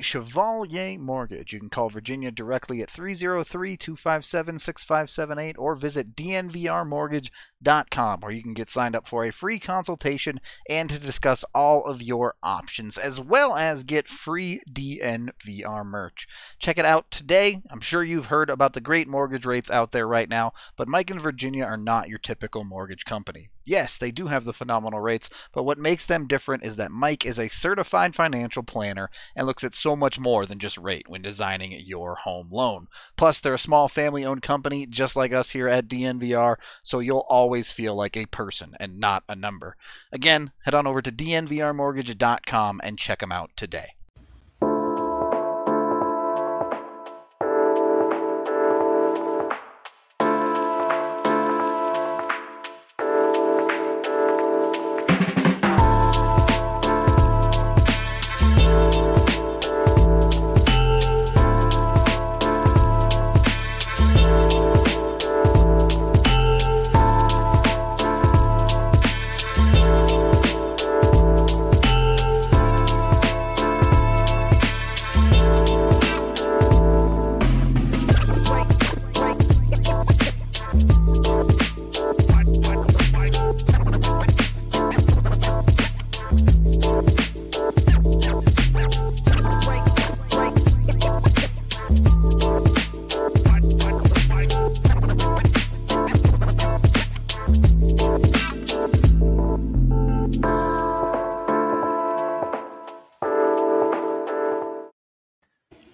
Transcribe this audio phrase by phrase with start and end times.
[0.00, 1.52] Chevalier Mortgage.
[1.52, 7.30] You can call Virginia directly at 303 257 6578 or visit dnvrmortgage.com
[7.62, 12.02] where you can get signed up for a free consultation and to discuss all of
[12.02, 16.26] your options, as well as get free DNVR merch.
[16.58, 17.62] Check it out today.
[17.70, 21.10] I'm sure you've heard about the great mortgage rates out there right now, but Mike
[21.10, 23.50] and Virginia are not your typical mortgage company.
[23.66, 27.24] Yes, they do have the phenomenal rates, but what makes them different is that Mike
[27.26, 31.22] is a certified financial planner and looks at so much more than just rate when
[31.22, 32.88] designing your home loan.
[33.16, 37.26] Plus, they're a small family owned company just like us here at DNVR, so you'll
[37.28, 39.76] always feel like a person and not a number.
[40.12, 43.94] Again, head on over to dnvrmortgage.com and check them out today.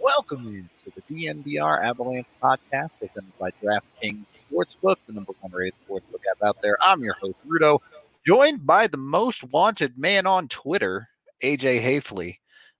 [0.06, 6.20] Welcome to the DNVR Avalanche podcast presented by DraftKings Sportsbook, the number one rated sportsbook
[6.30, 6.78] app out there.
[6.80, 7.80] I'm your host, Rudo,
[8.24, 11.08] joined by the most wanted man on Twitter,
[11.42, 12.36] AJ Haefele.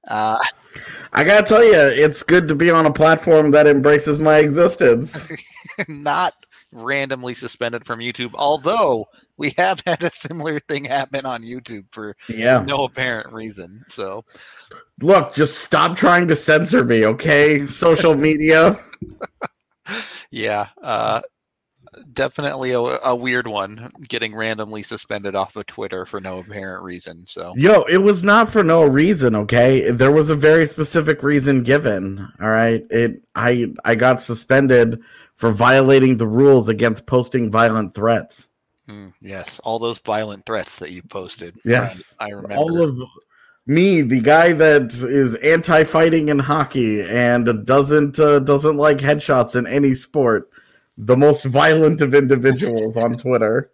[0.07, 0.39] Uh,
[1.13, 5.27] I gotta tell you, it's good to be on a platform that embraces my existence.
[5.89, 6.33] not
[6.73, 9.07] randomly suspended from YouTube, although
[9.37, 12.63] we have had a similar thing happen on YouTube for Yeah.
[12.67, 13.83] no apparent reason.
[13.89, 14.25] So,
[15.01, 17.67] Look, just stop trying to censor me, okay?
[17.67, 18.79] Social media.
[20.31, 21.21] yeah, uh,
[22.13, 27.25] definitely a, a weird one getting randomly suspended off of Twitter for no apparent reason.
[27.29, 29.91] So, Yo, it was not for no reason, okay?
[29.91, 32.27] There was a very specific reason given.
[32.41, 32.85] All right.
[32.91, 35.01] It I I got suspended
[35.37, 38.49] for violating the rules against posting violent threats.
[38.89, 41.57] mm, yes, all those violent threats that you posted.
[41.65, 42.15] Yes.
[42.19, 42.55] I, I remember.
[42.57, 42.99] All of
[43.67, 49.67] me, the guy that is anti-fighting in hockey and doesn't uh, doesn't like headshots in
[49.67, 50.51] any sport,
[50.97, 53.69] the most violent of individuals on Twitter.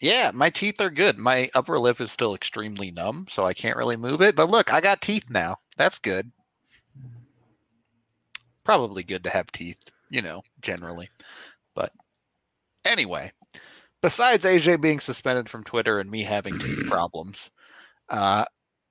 [0.00, 1.16] Yeah, my teeth are good.
[1.16, 4.36] My upper lip is still extremely numb, so I can't really move it.
[4.36, 5.56] But look, I got teeth now.
[5.76, 6.30] That's good.
[8.64, 9.78] Probably good to have teeth,
[10.10, 11.08] you know, generally.
[11.74, 11.92] But
[12.84, 13.32] anyway,
[14.02, 17.50] besides AJ being suspended from Twitter and me having problems,
[18.10, 18.44] uh,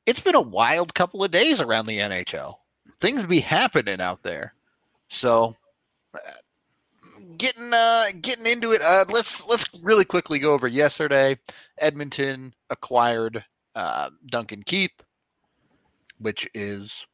[0.06, 2.56] it's been a wild couple of days around the NHL.
[3.02, 4.54] Things be happening out there.
[5.10, 5.56] So
[6.16, 6.20] uh,
[7.38, 11.38] getting uh getting into it uh let's let's really quickly go over yesterday
[11.80, 13.44] edmonton acquired
[13.76, 15.04] uh duncan keith
[16.20, 17.08] which is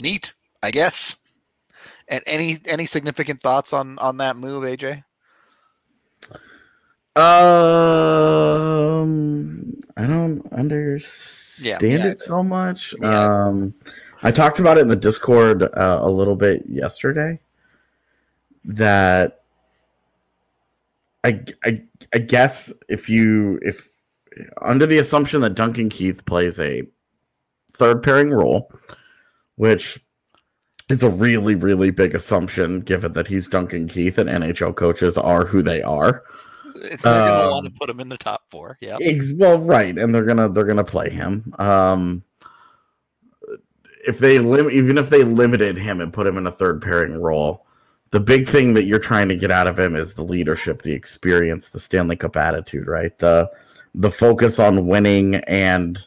[0.00, 1.16] neat i guess
[2.08, 5.02] and any any significant thoughts on on that move aj
[7.16, 7.26] Um,
[9.96, 12.06] I don't understand yeah.
[12.06, 12.94] it so much.
[13.00, 13.24] Yeah.
[13.24, 13.74] Um,
[14.22, 17.40] I talked about it in the Discord uh, a little bit yesterday.
[18.64, 19.42] That
[21.24, 21.82] I, I
[22.14, 23.88] I guess if you if
[24.62, 26.86] under the assumption that Duncan Keith plays a
[27.72, 28.70] third pairing role,
[29.56, 29.98] which
[30.90, 35.44] is a really really big assumption given that he's Duncan Keith and NHL coaches are
[35.46, 36.22] who they are.
[36.74, 38.96] they're gonna want to Um, put him in the top four yeah
[39.36, 41.52] Well, right, and they're gonna they're gonna play him.
[41.58, 42.22] Um,
[44.06, 47.20] if they lim- even if they limited him and put him in a third pairing
[47.20, 47.66] role,
[48.10, 50.92] the big thing that you're trying to get out of him is the leadership, the
[50.92, 53.16] experience, the Stanley Cup attitude, right?
[53.18, 53.50] The
[53.94, 56.06] the focus on winning and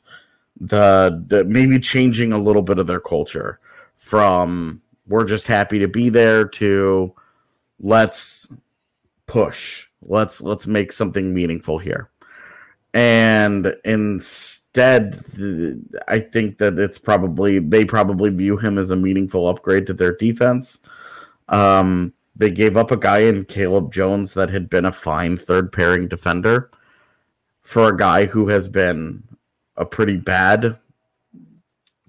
[0.60, 3.60] the, the maybe changing a little bit of their culture
[4.04, 7.16] from we're just happy to be there to
[7.80, 8.52] let's
[9.28, 9.88] push.
[10.02, 12.10] Let's let's make something meaningful here.
[12.94, 15.24] And instead
[16.08, 20.16] i think that it's probably they probably view him as a meaningful upgrade to their
[20.18, 20.80] defense.
[21.48, 25.72] Um they gave up a guy in caleb jones that had been a fine third
[25.72, 26.70] pairing defender
[27.62, 29.24] for a guy who has been
[29.78, 30.78] a pretty bad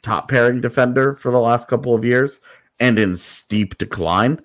[0.05, 2.41] top pairing defender for the last couple of years
[2.79, 4.41] and in steep decline.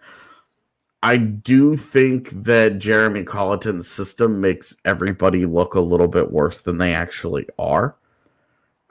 [1.01, 6.77] I do think that Jeremy Colliton's system makes everybody look a little bit worse than
[6.77, 7.95] they actually are.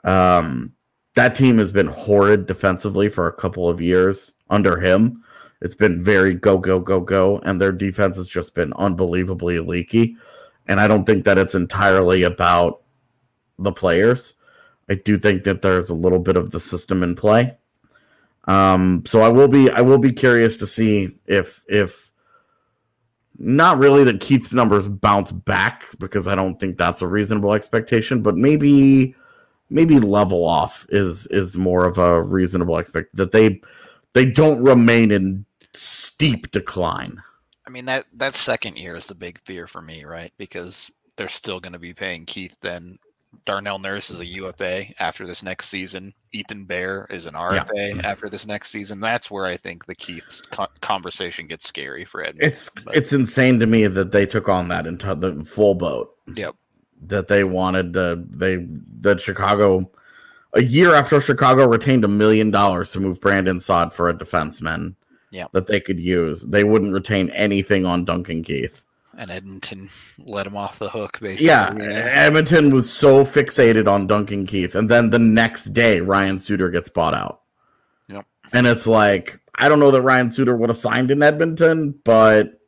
[0.03, 0.73] Um,
[1.15, 5.23] that team has been horrid defensively for a couple of years under him.
[5.61, 10.15] It's been very go, go, go, go, and their defense has just been unbelievably leaky.
[10.67, 12.81] And I don't think that it's entirely about
[13.59, 14.35] the players.
[14.89, 17.55] I do think that there's a little bit of the system in play.
[18.45, 22.11] Um, so I will be I will be curious to see if if
[23.37, 28.21] not really that Keith's numbers bounce back because I don't think that's a reasonable expectation,
[28.21, 29.15] but maybe
[29.69, 33.61] maybe level off is is more of a reasonable expect that they
[34.13, 37.21] they don't remain in steep decline.
[37.67, 40.33] I mean that that second year is the big fear for me, right?
[40.37, 42.97] Because they're still going to be paying Keith then
[43.45, 46.13] Darnell Nurse is a UFA after this next season.
[46.31, 48.01] Ethan Bear is an RFA yeah.
[48.03, 48.99] after this next season.
[48.99, 50.41] That's where I think the Keith
[50.81, 52.49] conversation gets scary for Edmonton.
[52.49, 52.95] It's but.
[52.95, 56.15] it's insane to me that they took on that into the full boat.
[56.35, 56.55] Yep.
[57.07, 58.65] That they wanted to they
[59.01, 59.89] that Chicago
[60.53, 64.95] a year after Chicago retained a million dollars to move Brandon Saad for a defenseman.
[65.31, 65.45] Yeah.
[65.53, 66.43] That they could use.
[66.43, 68.83] They wouldn't retain anything on Duncan Keith
[69.19, 71.19] and Edmonton let him off the hook.
[71.19, 71.75] Basically, yeah.
[71.77, 76.87] Edmonton was so fixated on Duncan Keith, and then the next day Ryan Suter gets
[76.87, 77.41] bought out.
[78.07, 78.25] Yep.
[78.53, 82.61] And it's like I don't know that Ryan Suter would have signed in Edmonton, but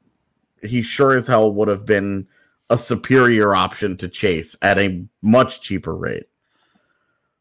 [0.61, 2.27] he sure as hell would have been
[2.69, 6.27] a superior option to chase at a much cheaper rate.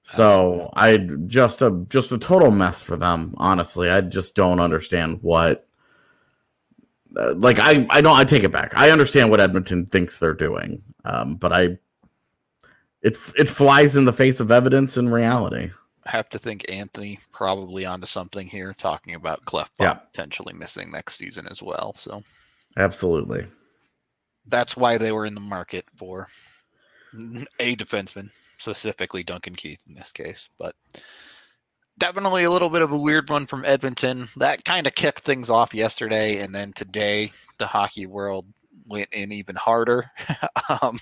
[0.05, 0.97] So uh, I
[1.27, 3.35] just a just a total mess for them.
[3.39, 5.67] Honestly, I just don't understand what
[7.17, 8.77] uh, like I I don't I take it back.
[8.77, 11.79] I understand what Edmonton thinks they're doing, um, but I
[13.03, 15.71] it it flies in the face of evidence and reality.
[16.05, 19.95] I have to think Anthony probably onto something here, talking about Klefbom yeah.
[19.95, 21.95] potentially missing next season as well.
[21.97, 22.23] So
[22.77, 23.47] absolutely,
[24.47, 26.29] that's why they were in the market for
[27.59, 30.75] a defenseman, specifically Duncan Keith in this case, but
[32.01, 34.29] definitely a little bit of a weird one from Edmonton.
[34.37, 38.47] That kind of kicked things off yesterday, and then today the hockey world
[38.89, 40.11] went in even harder.
[40.83, 40.99] um,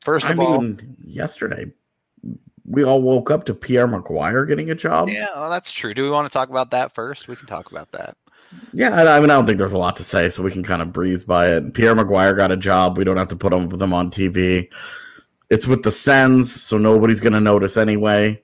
[0.00, 1.72] first of I all, yesterday
[2.64, 5.08] we all woke up to Pierre McGuire getting a job.
[5.08, 5.94] Yeah, well, that's true.
[5.94, 7.26] Do we want to talk about that first?
[7.26, 8.16] We can talk about that.
[8.72, 10.82] Yeah, I mean, I don't think there's a lot to say, so we can kind
[10.82, 11.74] of breeze by it.
[11.74, 12.98] Pierre McGuire got a job.
[12.98, 14.70] We don't have to put him with them on TV.
[15.50, 18.42] It's with the Sens, so nobody's going to notice anyway.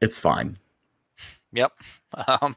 [0.00, 0.58] It's fine.
[1.52, 1.72] Yep.
[2.40, 2.56] Um,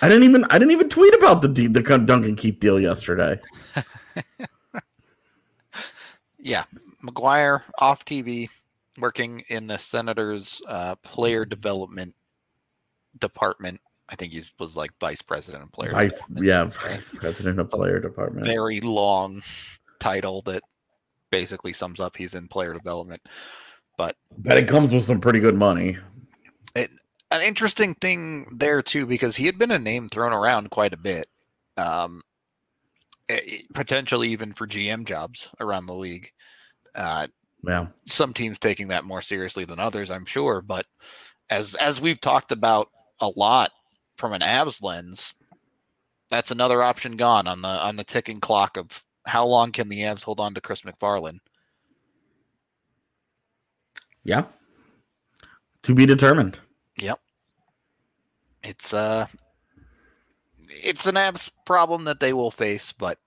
[0.00, 3.38] I didn't even I didn't even tweet about the the Duncan Keith deal yesterday.
[6.38, 6.64] yeah,
[7.04, 8.48] McGuire off TV,
[8.98, 12.14] working in the Senators' uh, player development
[13.20, 13.80] department.
[14.08, 15.90] I think he was like vice president of player.
[15.90, 18.46] Vice, yeah, vice president of player department.
[18.46, 19.42] Very long
[19.98, 20.62] title that
[21.30, 23.20] basically sums up he's in player development.
[23.96, 25.98] But but it comes with some pretty good money.
[26.74, 26.90] It,
[27.36, 30.98] an interesting thing there too, because he had been a name thrown around quite a
[30.98, 31.26] bit,
[31.76, 32.22] um,
[33.74, 36.30] potentially even for GM jobs around the league.
[36.94, 37.26] Uh,
[37.62, 40.62] yeah, some teams taking that more seriously than others, I'm sure.
[40.62, 40.86] But
[41.50, 42.88] as as we've talked about
[43.20, 43.70] a lot
[44.16, 45.34] from an Avs lens,
[46.30, 50.00] that's another option gone on the on the ticking clock of how long can the
[50.00, 51.38] Avs hold on to Chris McFarland?
[54.24, 54.44] Yeah,
[55.82, 56.60] to be determined.
[56.98, 57.20] Yep.
[58.66, 59.26] It's uh
[60.68, 63.18] it's an Avs problem that they will face, but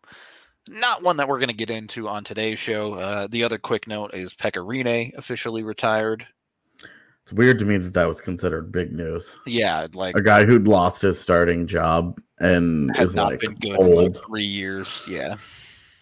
[0.68, 2.94] not one that we're going to get into on today's show.
[2.94, 6.28] Uh, the other quick note is Pekka Rinne officially retired.
[7.24, 9.38] It's weird to me that that was considered big news.
[9.46, 13.80] Yeah, like a guy who'd lost his starting job and has not like been good
[13.80, 14.16] old.
[14.16, 15.08] Like three years.
[15.10, 15.36] Yeah,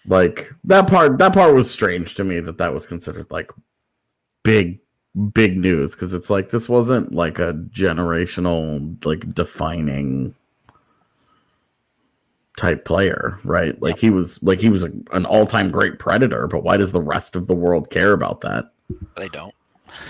[0.06, 1.18] like that part.
[1.18, 3.52] That part was strange to me that that was considered like
[4.44, 4.80] big
[5.18, 10.36] big news because it's like this wasn't like a generational like defining
[12.56, 13.80] type player right?
[13.82, 17.02] Like he was like he was a, an all-time great predator but why does the
[17.02, 18.72] rest of the world care about that?
[19.16, 19.54] They don't.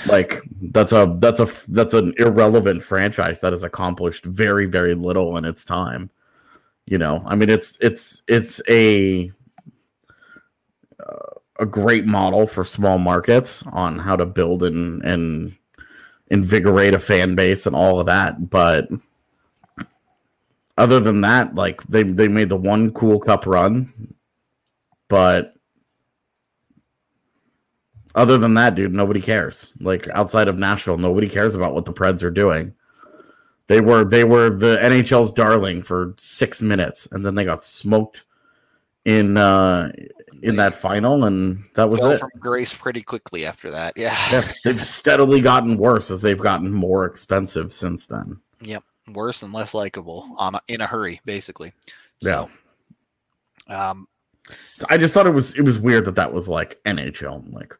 [0.07, 5.37] Like that's a that's a that's an irrelevant franchise that has accomplished very very little
[5.37, 6.09] in its time.
[6.85, 9.29] You know i mean it's it's it's a
[11.59, 15.55] a great model for small markets on how to build and and
[16.29, 18.49] invigorate a fan base and all of that.
[18.49, 18.89] But
[20.77, 23.93] other than that, like they they made the one cool cup run,
[25.07, 25.53] but
[28.17, 29.71] Other than that, dude, nobody cares.
[29.79, 32.73] Like outside of Nashville, nobody cares about what the Preds are doing.
[33.67, 38.23] They were they were the NHL's darling for six minutes, and then they got smoked
[39.05, 39.91] in uh
[40.41, 42.19] in that final, and that was it.
[42.19, 43.93] from grace pretty quickly after that.
[43.95, 44.15] Yeah.
[44.31, 48.39] Yeah, they've steadily gotten worse as they've gotten more expensive since then.
[48.61, 51.73] Yep, worse and less likable on a, in a hurry, basically.
[52.19, 52.45] Yeah.
[53.67, 54.07] Um,
[54.89, 57.73] I just thought it was it was weird that that was like NHL, like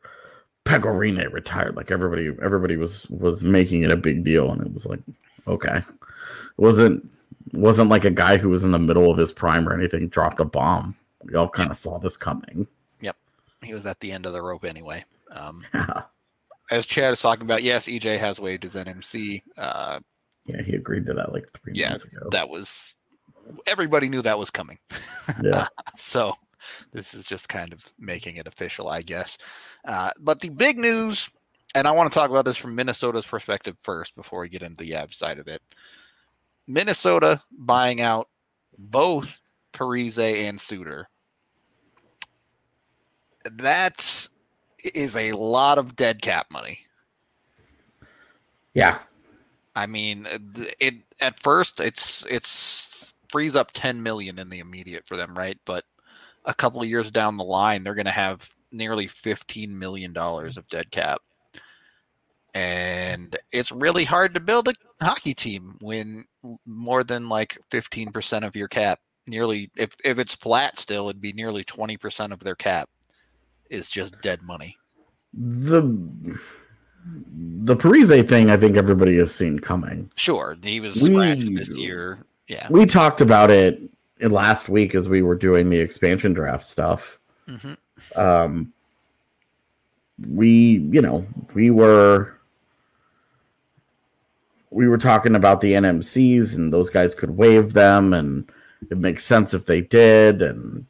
[0.65, 1.75] Pekka Rinne retired.
[1.75, 4.99] Like everybody everybody was was making it a big deal, and it was like
[5.47, 5.85] okay, it
[6.57, 7.09] wasn't
[7.53, 10.39] wasn't like a guy who was in the middle of his prime or anything dropped
[10.39, 10.95] a bomb.
[11.23, 12.67] We all kind of saw this coming.
[13.01, 13.15] Yep,
[13.63, 15.03] he was at the end of the rope anyway.
[15.31, 16.03] Um, yeah,
[16.71, 19.41] as Chad is talking about, yes, EJ has waived his NMC.
[19.57, 19.99] Uh,
[20.45, 22.29] yeah, he agreed to that like three Yeah, months ago.
[22.31, 22.95] that was
[23.65, 24.77] everybody knew that was coming.
[25.43, 26.33] yeah, so
[26.91, 29.37] this is just kind of making it official, I guess.
[29.85, 31.29] Uh, but the big news,
[31.75, 34.83] and I want to talk about this from Minnesota's perspective first before we get into
[34.83, 35.61] the Avs side of it.
[36.67, 38.27] Minnesota buying out
[38.77, 39.39] both
[39.73, 41.09] Parise and Suter.
[43.51, 44.27] That
[44.93, 46.79] is a lot of dead cap money.
[48.73, 48.99] yeah,
[49.75, 50.27] I mean,
[50.79, 55.57] it at first it's it's frees up 10 million in the immediate for them, right?
[55.65, 55.83] But
[56.45, 60.57] a couple of years down the line, they're going to have nearly 15 million dollars
[60.57, 61.21] of dead cap.
[62.53, 66.25] And it's really hard to build a hockey team when
[66.65, 71.33] more than like 15% of your cap, nearly if if it's flat still, it'd be
[71.33, 72.89] nearly 20% of their cap
[73.69, 74.77] is just dead money.
[75.33, 75.81] the
[77.35, 78.49] the Parise thing.
[78.49, 80.11] I think everybody has seen coming.
[80.15, 82.19] Sure, he was We- scratched this year.
[82.47, 82.67] Yeah.
[82.69, 83.81] We talked about it
[84.21, 87.19] last week as we were doing the expansion draft stuff.
[87.47, 87.73] hmm
[88.15, 88.71] um
[90.29, 92.39] we you know we were
[94.71, 98.49] we were talking about the nmcs and those guys could waive them and
[98.89, 100.85] it makes sense if they did and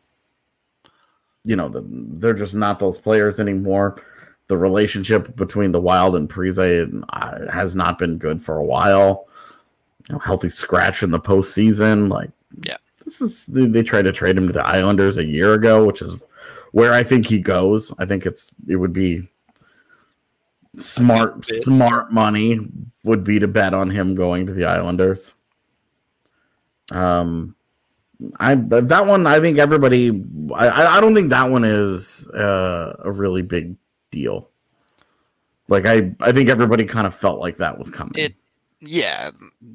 [1.44, 4.02] you know the, they're just not those players anymore
[4.48, 9.28] the relationship between the wild and Parise uh, has not been good for a while
[10.10, 12.32] you know, healthy scratch in the postseason like
[12.64, 12.78] Yeah.
[13.06, 16.02] this is they, they tried to trade him to the islanders a year ago which
[16.02, 16.16] is
[16.74, 17.94] where I think he goes.
[17.98, 19.28] I think it's it would be
[20.78, 22.60] smart smart money
[23.04, 25.34] would be to bet on him going to the Islanders.
[26.92, 27.56] Um
[28.40, 30.10] I that one I think everybody
[30.56, 33.76] I I- don't think that one is uh, a really big
[34.12, 34.50] deal.
[35.68, 38.14] Like I I think everybody kind of felt like that was coming.
[38.16, 38.36] It-
[38.80, 39.32] Yeah,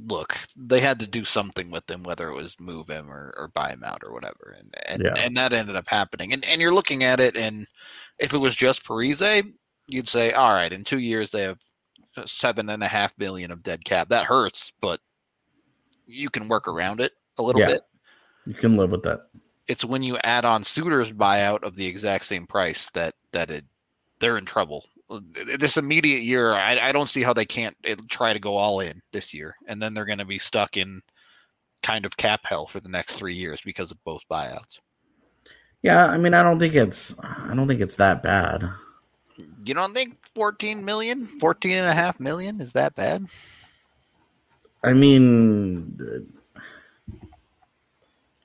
[0.07, 3.49] look, they had to do something with him, whether it was move him or, or
[3.49, 5.15] buy him out or whatever, and and, Yeah.
[5.19, 6.33] and that ended up happening.
[6.33, 7.67] And and you're looking at it, and
[8.19, 9.53] if it was just Parise,
[9.89, 11.59] you'd say, all right, in two years they have
[12.27, 14.09] seven and a half billion of dead cap.
[14.11, 15.01] That hurts, but
[16.07, 17.67] you can work around it a little Yeah.
[17.69, 17.83] bit.
[18.47, 19.29] You can live with that.
[19.69, 23.65] It's when you add on Suter's buyout of the exact same price that that it
[24.19, 24.87] they're in trouble.
[25.59, 28.81] This immediate year, I, I don't see how they can't eh, try to go all
[28.81, 31.03] in this year, and then they're going to be stuck in
[31.83, 34.79] kind of cap hell for the next three years because of both buyouts.
[35.83, 38.69] Yeah, I mean I don't think it's I don't think it's that bad.
[39.65, 43.27] You don't think 14 million, 14 and a half million is that bad?
[44.85, 46.33] I mean,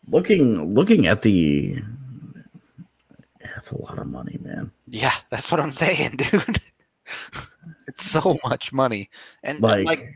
[0.08, 1.82] looking looking at the,
[3.42, 4.72] that's a lot of money, man.
[4.88, 6.62] Yeah, that's what I'm saying, dude.
[7.88, 9.10] it's so much money,
[9.44, 10.14] and Like, like,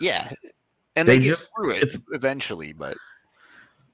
[0.00, 0.28] yeah,
[0.96, 2.96] and they they, get just- through it eventually, but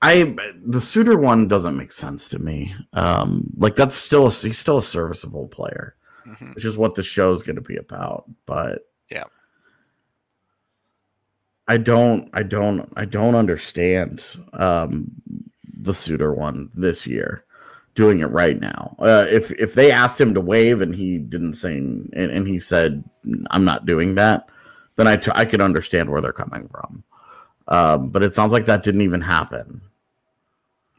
[0.02, 2.74] I the Suter one doesn't make sense to me.
[2.92, 5.96] Um, like that's still a, he's still a serviceable player,
[6.26, 6.54] mhm.
[6.54, 8.24] which is what the show's going to be about.
[8.44, 9.24] But Yeah.
[11.68, 15.10] I don't, I don't, I don't understand um,
[15.80, 17.44] the Suter one this year.
[17.94, 18.94] Doing it right now.
[18.98, 22.60] Uh, if if they asked him to waive and he didn't say and, and he
[22.60, 23.02] said
[23.50, 24.50] I'm not doing that,
[24.96, 27.02] then I t- I could understand where they're coming from.
[27.68, 29.80] Um, but it sounds like that didn't even happen.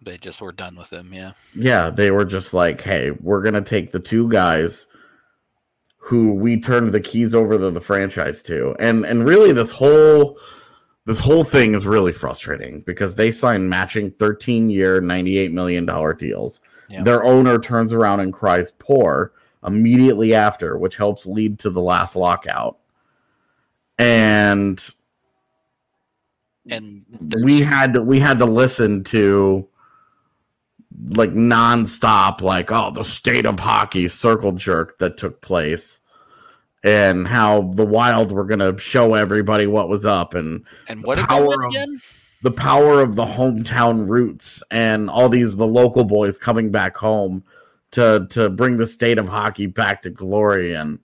[0.01, 1.13] they just were done with him.
[1.13, 4.87] Yeah, Yeah, they were just like, "Hey, we're gonna take the two guys
[5.97, 10.39] who we turned the keys over to the franchise to," and and really, this whole
[11.07, 16.13] this whole thing is really frustrating because they signed matching 13 year, 98 million dollar
[16.13, 16.59] deals.
[16.89, 17.01] Yeah.
[17.01, 19.31] Their owner turns around and cries poor
[19.65, 22.79] immediately after, which helps lead to the last lockout.
[23.97, 24.83] And
[26.69, 27.05] and
[27.41, 29.65] we had to we had to listen to
[31.11, 36.01] like nonstop, like oh the state of hockey circle jerk that took place,
[36.83, 41.23] and how the Wild were gonna show everybody what was up, and And what they
[41.23, 41.99] power of- again?
[42.43, 47.43] the power of the hometown roots, and all these the local boys coming back home
[47.91, 50.73] to to bring the state of hockey back to glory.
[50.75, 50.99] And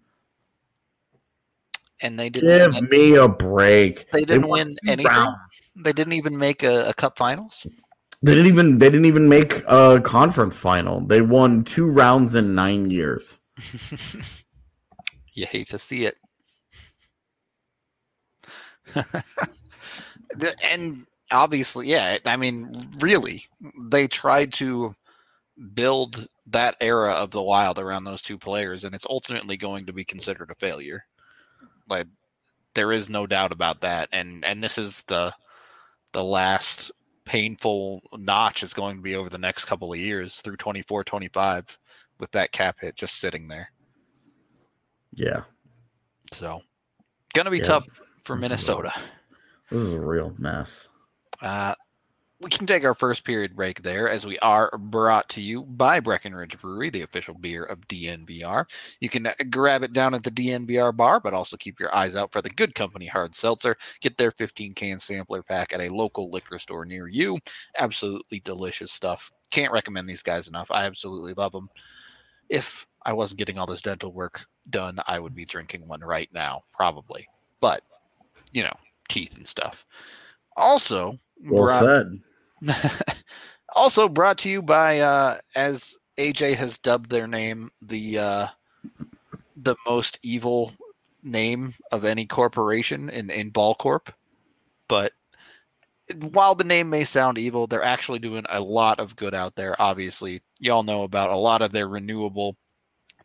[2.02, 2.50] And they didn't.
[2.74, 4.10] give win- me a break.
[4.12, 5.08] They didn't won win anything?
[5.12, 5.38] rounds.
[5.76, 7.66] They didn't even make a, a cup finals.
[8.22, 11.02] They didn't even they didn't even make a conference final.
[11.02, 13.38] They won two rounds in nine years.
[15.34, 16.16] you hate to see it.
[20.70, 23.44] And obviously, yeah, I mean, really,
[23.90, 24.96] they tried to
[25.74, 29.94] build that era of the Wild around those two players, and it's ultimately going to
[29.94, 31.06] be considered a failure.
[31.90, 32.08] Like,
[32.76, 34.10] there is no doubt about that.
[34.12, 35.34] And and this is the
[36.14, 36.92] the last
[37.26, 41.80] painful notch is going to be over the next couple of years through 24 25
[42.20, 43.72] with that cap hit just sitting there
[45.16, 45.44] Yeah,
[46.32, 46.62] so
[47.34, 47.64] gonna be Yeah.
[47.64, 47.88] tough
[48.24, 48.94] for This is minnesota
[49.70, 50.90] this is a real mess.
[51.42, 51.74] Uh,
[52.42, 56.00] we can take our first period break there as we are brought to you by
[56.02, 58.66] Breckenridge Brewery, the official beer of DNVR.
[59.00, 62.16] You can uh, grab it down at the DNVR bar, but also keep your eyes
[62.16, 63.78] out for the Good Company Hard Seltzer.
[64.02, 67.40] Get their 15 can sampler pack at a local liquor store near you.
[67.80, 69.32] Absolutely delicious stuff.
[69.50, 70.70] Can't recommend these guys enough.
[70.70, 71.70] I absolutely love them.
[72.50, 76.30] If I wasn't getting all this dental work done, I would be drinking one right
[76.34, 77.28] now, probably.
[77.60, 77.84] But,
[78.54, 78.74] you know,
[79.10, 79.86] teeth and stuff.
[80.56, 82.20] Also, Well brought- said.
[83.76, 88.48] also brought to you by uh as AJ has dubbed their name the uh
[89.58, 90.72] the most evil
[91.24, 94.14] name of any corporation in in Ball Corp.
[94.88, 95.14] But
[96.32, 99.76] while the name may sound evil, they're actually doing a lot of good out there.
[99.82, 102.56] Obviously, y'all know about a lot of their renewable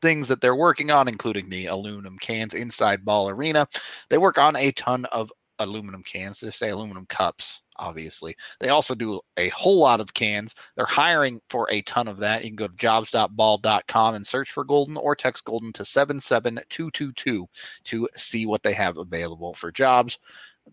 [0.00, 3.66] things that they're working on, including the aluminum cans inside Ball Arena.
[4.10, 8.36] They work on a ton of aluminum cans, to say aluminum cups, obviously.
[8.60, 10.54] They also do a whole lot of cans.
[10.76, 12.44] They're hiring for a ton of that.
[12.44, 17.46] You can go to jobs.ball.com and search for Golden or text Golden to 77222
[17.84, 20.18] to see what they have available for jobs.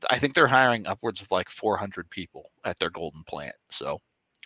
[0.09, 3.55] I think they're hiring upwards of like 400 people at their Golden plant.
[3.69, 3.99] So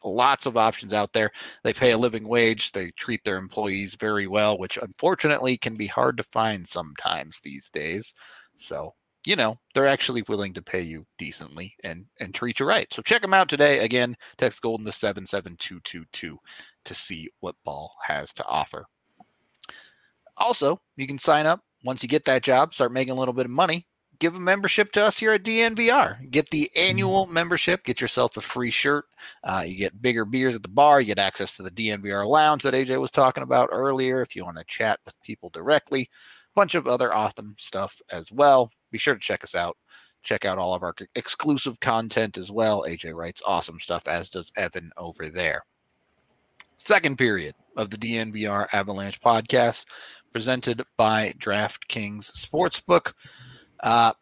[0.04, 1.32] lots of options out there.
[1.64, 2.72] They pay a living wage.
[2.72, 7.70] They treat their employees very well, which unfortunately can be hard to find sometimes these
[7.70, 8.14] days.
[8.58, 8.94] So
[9.26, 13.02] you know they're actually willing to pay you decently and and treat you right so
[13.02, 16.38] check them out today again text golden to 77222
[16.86, 18.86] to see what ball has to offer
[20.38, 23.46] also you can sign up once you get that job start making a little bit
[23.46, 23.86] of money
[24.20, 28.42] give a membership to us here at dnvr get the annual membership get yourself a
[28.42, 29.06] free shirt
[29.44, 32.64] uh, you get bigger beers at the bar you get access to the dnvr lounge
[32.64, 36.56] that aj was talking about earlier if you want to chat with people directly A
[36.56, 38.72] bunch of other awesome stuff as well.
[38.92, 39.78] Be sure to check us out.
[40.22, 42.84] Check out all of our exclusive content as well.
[42.84, 45.64] AJ writes awesome stuff, as does Evan over there.
[46.78, 49.86] Second period of the DNVR Avalanche podcast,
[50.34, 53.14] presented by DraftKings Sportsbook.
[53.82, 54.14] Uh,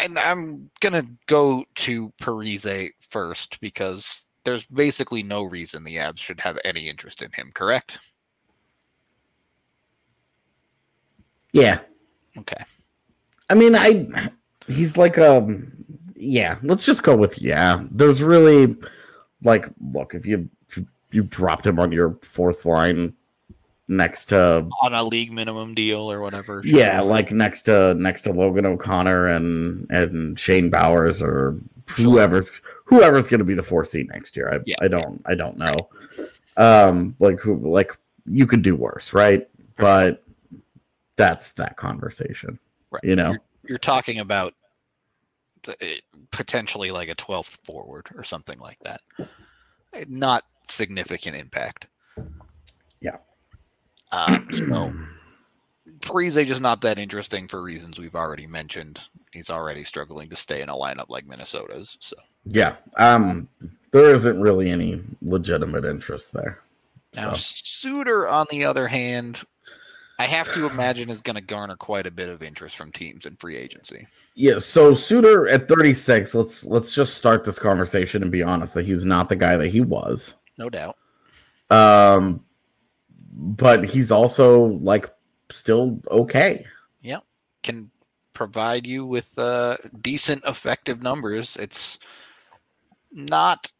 [0.00, 6.40] and I'm gonna go to Parise first because there's basically no reason the Avs should
[6.40, 7.50] have any interest in him.
[7.54, 7.98] Correct?
[11.52, 11.80] Yeah,
[12.38, 12.64] Okay.
[13.48, 14.30] I mean, I
[14.66, 15.72] he's like um
[16.14, 16.58] yeah.
[16.62, 17.82] Let's just go with yeah.
[17.90, 18.76] There's really
[19.42, 23.14] like look if you if you dropped him on your fourth line
[23.88, 26.62] next to on a league minimum deal or whatever.
[26.64, 33.26] yeah, like next to next to Logan O'Connor and and Shane Bowers or whoever's whoever's
[33.26, 34.52] going to be the four seed next year.
[34.52, 35.88] I Yeah, I don't I don't know.
[36.56, 37.96] Um, like who like
[38.26, 39.48] you could do worse, right?
[39.76, 40.24] But
[41.16, 42.58] that's that conversation.
[42.90, 43.04] Right.
[43.04, 43.30] You know.
[43.30, 44.54] You're, you're talking about
[45.68, 45.72] uh,
[46.30, 49.00] potentially like a 12th forward or something like that.
[50.08, 51.86] Not significant impact.
[53.00, 53.16] Yeah.
[54.12, 54.92] Um, so
[56.00, 59.00] Parise just not that interesting for reasons we've already mentioned.
[59.32, 61.96] He's already struggling to stay in a lineup like Minnesota's.
[62.00, 62.76] So Yeah.
[62.96, 63.48] Um
[63.92, 66.60] there isn't really any legitimate interest there.
[67.14, 69.42] now So, Suter, on the other hand,
[70.18, 73.26] I have to imagine is going to garner quite a bit of interest from teams
[73.26, 74.06] in free agency.
[74.34, 78.86] yeah, so Suter at 36, let's let's just start this conversation and be honest that
[78.86, 80.34] he's not the guy that he was.
[80.58, 80.96] No doubt.
[81.70, 82.44] Um
[83.36, 85.10] but he's also like
[85.50, 86.66] still okay.
[87.02, 87.20] Yeah,
[87.62, 87.90] can
[88.32, 91.56] provide you with uh, decent effective numbers.
[91.56, 91.98] It's
[93.12, 93.70] not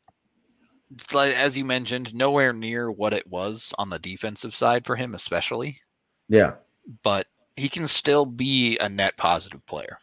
[1.12, 5.14] like, as you mentioned, nowhere near what it was on the defensive side for him,
[5.14, 5.80] especially.
[6.28, 6.54] Yeah.
[7.02, 9.98] But he can still be a net positive player.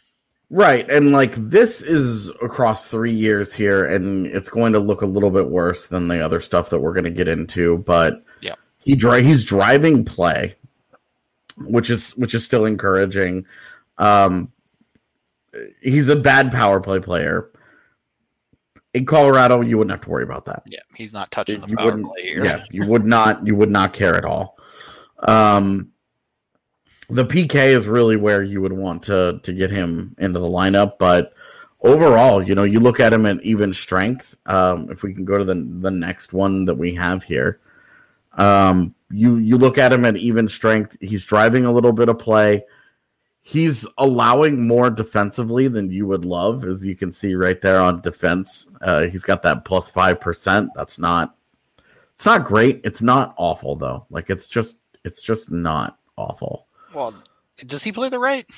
[0.49, 0.87] Right.
[0.89, 5.31] And like this is across three years here, and it's going to look a little
[5.31, 7.77] bit worse than the other stuff that we're going to get into.
[7.79, 8.23] But.
[8.83, 10.55] He dri- he's driving play,
[11.57, 13.45] which is which is still encouraging.
[13.97, 14.51] Um,
[15.81, 17.49] he's a bad power play player.
[18.93, 20.63] In Colorado, you wouldn't have to worry about that.
[20.67, 22.45] Yeah, he's not touching the You power wouldn't- play here.
[22.45, 24.57] Yeah, you would not you would not care at all.
[25.27, 25.89] Um
[27.09, 30.93] the PK is really where you would want to to get him into the lineup,
[30.99, 31.33] but
[31.81, 34.37] overall, you know, you look at him at even strength.
[34.45, 37.59] Um if we can go to the the next one that we have here.
[38.35, 42.17] Um you you look at him at even strength, he's driving a little bit of
[42.19, 42.65] play.
[43.45, 47.99] He's allowing more defensively than you would love, as you can see right there on
[48.01, 48.69] defense.
[48.81, 50.69] Uh, he's got that plus five percent.
[50.75, 51.35] That's not
[52.15, 52.79] it's not great.
[52.83, 54.05] It's not awful though.
[54.09, 56.67] Like it's just it's just not awful.
[56.93, 57.13] Well,
[57.65, 58.49] does he play the right?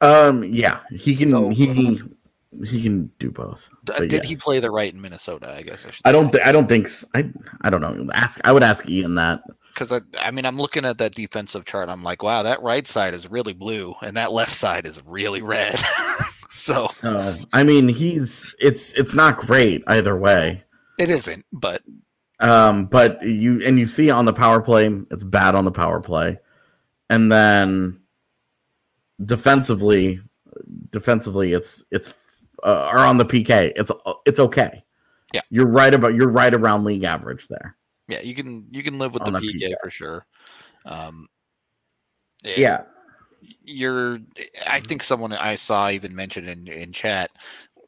[0.00, 2.16] Um yeah, he can So- he can
[2.64, 3.68] he can do both.
[4.08, 5.54] Did he play the right in Minnesota?
[5.56, 6.06] I guess I should.
[6.06, 7.30] I don't th- I don't think I
[7.62, 8.08] I don't know.
[8.14, 9.42] Ask I would ask Ian that.
[9.74, 11.88] because I, I mean, I'm looking at that defensive chart.
[11.88, 15.42] I'm like, wow, that right side is really blue, and that left side is really
[15.42, 15.78] red.
[16.50, 20.64] so So I mean he's it's it's not great either way.
[20.98, 21.82] it isn't, but
[22.40, 26.00] Um but you and you see on the power play, it's bad on the power
[26.00, 26.38] play.
[27.08, 28.00] And then
[29.24, 30.20] defensively
[30.90, 32.12] defensively it's it's
[32.66, 33.90] uh, or on the PK, it's
[34.26, 34.84] it's okay.
[35.32, 35.40] Yeah.
[35.50, 37.76] You're right about you're right around league average there.
[38.08, 39.74] yeah, you can you can live with the On PK PK.
[39.82, 40.26] for sure.
[40.84, 41.28] Um,
[42.44, 42.82] Yeah.
[43.64, 44.18] you're.
[44.68, 47.30] I think someone I saw even mentioned in in chat.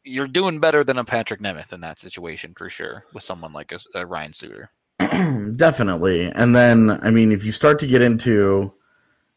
[0.04, 3.04] You're doing better than a Patrick Nemeth in that situation for sure.
[3.12, 4.70] With someone like a, a Ryan Suter.
[5.56, 6.30] Definitely.
[6.32, 8.72] And then I mean if you start to get into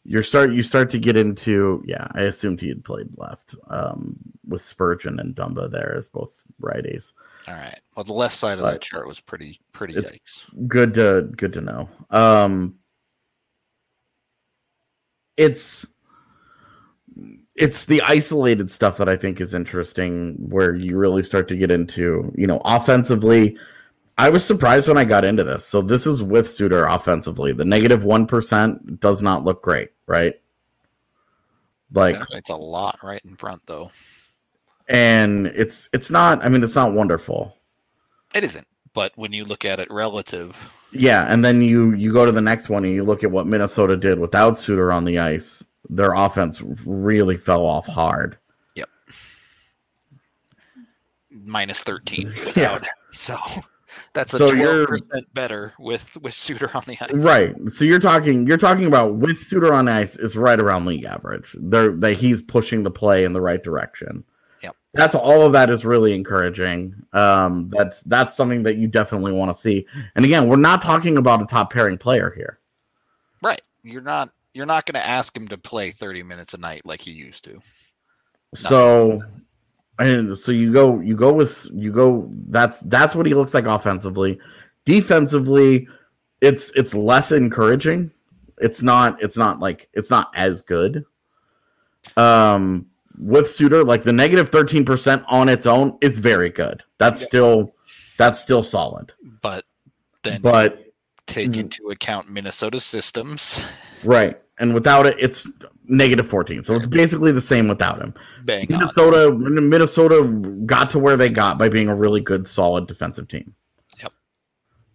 [0.04, 4.18] you start you start to get into yeah, I assumed he had played left um
[4.48, 7.14] with Spurgeon and Dumba there as both righties.
[7.48, 7.80] All right.
[7.96, 10.46] Well, the left side of But that chart was pretty pretty yikes.
[10.68, 11.90] good to good to know.
[12.10, 12.76] Um
[15.38, 15.88] it's
[17.56, 21.70] it's the isolated stuff that I think is interesting where you really start to get
[21.72, 23.58] into, you know, offensively.
[24.17, 25.65] I was surprised when I got into this.
[25.65, 27.54] So this is with Suter offensively.
[27.54, 28.28] The negative 1
[29.00, 30.36] does not look great, right?
[31.93, 33.91] Like It's a lot right in front though.
[34.88, 37.58] and it's it's not I mean it's not wonderful.
[38.34, 38.67] It isn't.
[38.93, 40.56] But when you look at it relative,
[40.93, 43.47] Yeah, and then you you go to the next one and you look at what
[43.47, 45.63] Minnesota did without Suter on the ice.
[45.89, 48.38] Their offense really fell off hard.
[48.76, 48.89] Yep.
[51.32, 52.80] minus 13 Yeah.
[53.12, 53.38] so
[54.14, 57.12] that's a So 12% you're- better with with Suter on the ice.
[57.14, 57.56] Right.
[57.68, 61.56] So you're talking you're talking about with Suter on ice is right around league average.
[61.60, 64.24] They're that he's pushing the play in the right direction.
[64.64, 64.76] Yep.
[64.94, 66.96] That's all of that is really encouraging.
[67.14, 69.86] Um that's that's something that you definitely want to see.
[70.16, 72.60] And again, we're not talking about a top pairing player here.
[73.42, 73.62] Right.
[73.84, 77.00] You're not you're not going to ask him to play 30 minutes a night like
[77.00, 77.62] he used to.
[78.54, 79.24] So
[80.00, 83.66] and so you go you go with you go that's that's what he looks like
[83.66, 84.40] offensively.
[84.86, 85.88] Defensively,
[86.42, 88.12] it's it's less encouraging.
[88.58, 91.06] It's not it's not like it's not as good.
[92.18, 92.88] Um
[93.20, 96.84] with Suter, like the negative 13% on its own is very good.
[96.98, 97.28] That's Yeah.
[97.28, 97.76] still
[98.18, 99.14] that's still solid.
[99.42, 99.66] But
[100.24, 100.86] then But
[101.28, 101.58] take Mhm.
[101.60, 103.64] into account Minnesota systems
[104.04, 104.40] right.
[104.62, 105.50] And without it, it's
[105.86, 106.63] negative 14.
[106.63, 108.13] So it's basically the same without him.
[108.45, 108.80] bang on.
[108.80, 110.24] Minnesota Minnesota
[110.65, 113.56] got to where they got by being a really good solid defensive team.
[114.02, 114.13] Yep.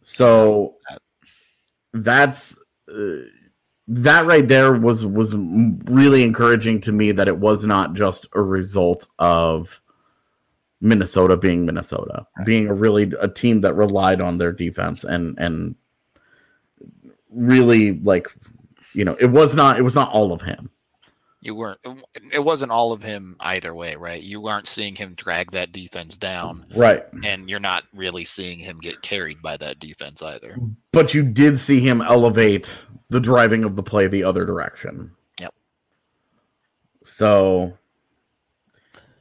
[0.02, 0.76] So
[1.92, 3.16] that's uh,
[3.88, 8.42] that right there was was really encouraging to me that it was not just a
[8.42, 9.80] result of
[10.80, 15.74] Minnesota being Minnesota, being a really a team that relied on their defense and and
[17.30, 18.28] really like
[18.96, 20.70] you know, it was not it was not all of him.
[21.42, 21.78] You weren't
[22.32, 24.20] it wasn't all of him either way, right?
[24.22, 27.04] You aren't seeing him drag that defense down Right.
[27.24, 30.56] and you're not really seeing him get carried by that defense either.
[30.92, 35.12] but you did see him elevate the driving of the play the other direction.
[35.38, 35.54] Yep.
[37.04, 37.76] So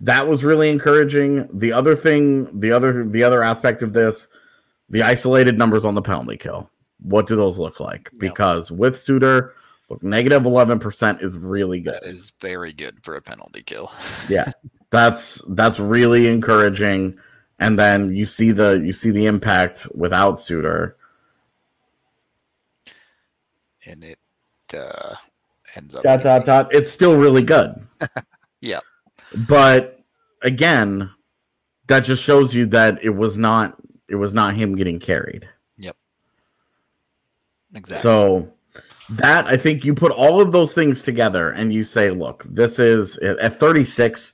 [0.02, 1.48] that was really encouraging.
[1.54, 4.28] The other thing, the other the other aspect of this,
[4.90, 6.70] the isolated numbers on the penalty kill.
[7.02, 8.10] What do those look like?
[8.14, 8.20] Yep.
[8.20, 9.54] Because with Suter,
[9.90, 11.96] look, negative eleven percent is really good.
[11.96, 13.92] That is very good for a penalty kill.
[14.30, 14.52] Yeah,
[14.90, 17.18] that's that's really encouraging.
[17.60, 20.98] and then you see the you see the impact without Suter.
[23.86, 24.20] and it
[24.74, 25.16] uh,
[25.76, 26.04] ends up.
[26.04, 26.74] Dot dot dot.
[26.74, 27.76] It's still really good.
[28.62, 28.80] Yeah.
[29.48, 30.00] But
[30.42, 31.12] again,
[31.86, 35.48] that just shows you that it was not it was not him getting carried.
[35.78, 35.96] Yep.
[37.76, 38.02] Exactly.
[38.02, 38.54] So
[39.10, 42.80] that I think you put all of those things together and you say, look, this
[42.80, 44.34] is at 36.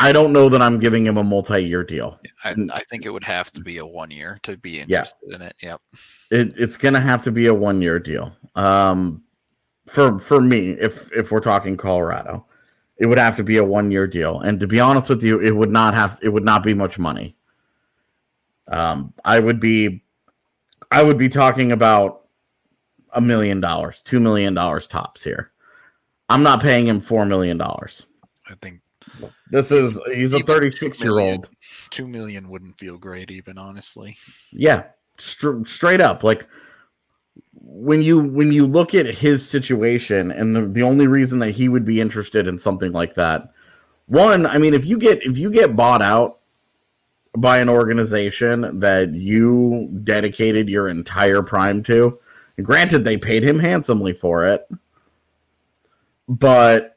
[0.00, 2.20] I don't know that I'm giving him a multi-year deal.
[2.44, 4.82] I, I think it would have to be a one year to be Yeah.
[5.00, 5.54] interested in it.
[5.60, 5.80] Yep.
[6.30, 8.32] It, it's going to have to be a one-year deal.
[8.54, 9.22] Um,
[9.86, 12.44] for for me, if if we're talking Colorado,
[12.98, 14.40] it would have to be a one-year deal.
[14.40, 16.98] And to be honest with you, it would not have it would not be much
[16.98, 17.34] money.
[18.68, 20.04] Um, I would be,
[20.90, 22.26] I would be talking about
[23.12, 25.50] a million dollars, two million dollars tops here.
[26.28, 28.06] I'm not paying him four million dollars.
[28.50, 28.80] I think
[29.50, 31.48] This is he's a Even 36 year old.
[31.90, 34.16] two million wouldn't feel great, even honestly.
[34.52, 34.84] Yeah,
[35.18, 36.22] str- straight up.
[36.22, 36.46] Like
[37.60, 41.68] when you when you look at his situation, and the, the only reason that he
[41.68, 43.50] would be interested in something like that,
[44.06, 46.38] one, I mean, if you get if you get bought out
[47.36, 52.18] by an organization that you dedicated your entire prime to,
[52.62, 54.68] granted they paid him handsomely for it,
[56.28, 56.96] but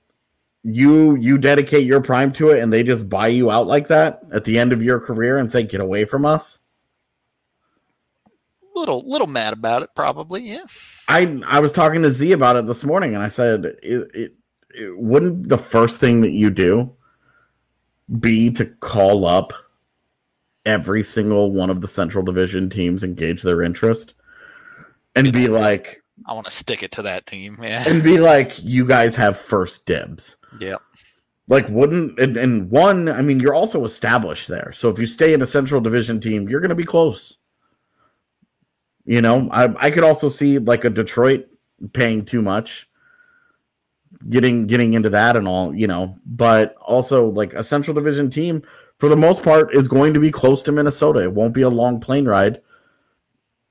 [0.63, 4.21] you you dedicate your prime to it and they just buy you out like that
[4.31, 6.59] at the end of your career and say get away from us
[8.73, 10.41] Little little mad about it, probably.
[10.41, 10.63] Yeah.
[11.07, 14.33] I I was talking to Z about it this morning, and I said, it, it,
[14.73, 16.93] it wouldn't the first thing that you do
[18.19, 19.51] be to call up
[20.65, 24.13] every single one of the Central Division teams, engage their interest,
[25.15, 27.57] and be like, I want to stick it to that team.
[27.61, 27.83] Yeah.
[27.87, 30.37] and be like, you guys have first dibs.
[30.59, 30.81] Yep.
[31.47, 33.09] Like, wouldn't and, and one?
[33.09, 36.47] I mean, you're also established there, so if you stay in a Central Division team,
[36.47, 37.37] you're going to be close.
[39.05, 41.47] You know, I I could also see like a Detroit
[41.93, 42.87] paying too much,
[44.29, 48.61] getting getting into that and all, you know, but also like a Central Division team
[48.99, 51.23] for the most part is going to be close to Minnesota.
[51.23, 52.61] It won't be a long plane ride.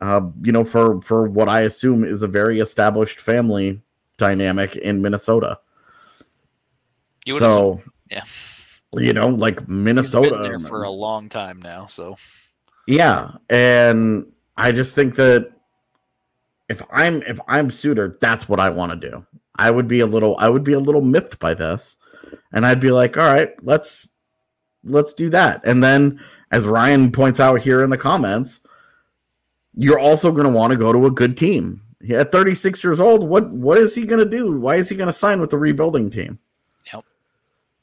[0.01, 3.83] Uh, you know, for for what I assume is a very established family
[4.17, 5.59] dynamic in Minnesota.
[7.27, 8.25] You would so, yeah.
[8.95, 12.17] you know, like Minnesota for a long time now, so
[12.87, 15.53] Yeah, and I just think that
[16.71, 19.27] if I'm if I'm Suter, that's what I want to do.
[19.57, 21.97] I would be a little I would be a little miffed by this,
[22.53, 24.09] and I'd be like, all right, let's
[24.85, 25.61] let's do that.
[25.65, 26.21] And then,
[26.53, 28.67] as Ryan points out here in the comments,
[29.75, 31.83] you're also going to want to go to a good team.
[32.11, 34.59] At 36 years old, what what is he going to do?
[34.59, 36.39] Why is he going to sign with the rebuilding team?
[36.93, 37.05] Yep.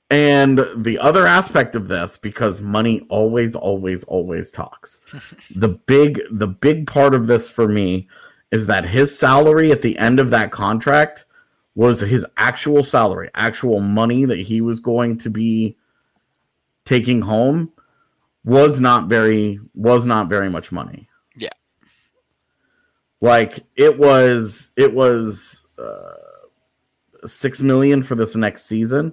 [0.10, 5.02] And the other aspect of this, because money always, always, always talks.
[5.56, 8.08] the big, the big part of this for me
[8.52, 11.26] is that his salary at the end of that contract
[11.76, 15.78] was his actual salary, actual money that he was going to be
[16.86, 17.72] taking home
[18.44, 21.08] was not very was not very much money.
[23.22, 26.14] Like it was it was uh
[27.26, 29.12] 6 million for this next season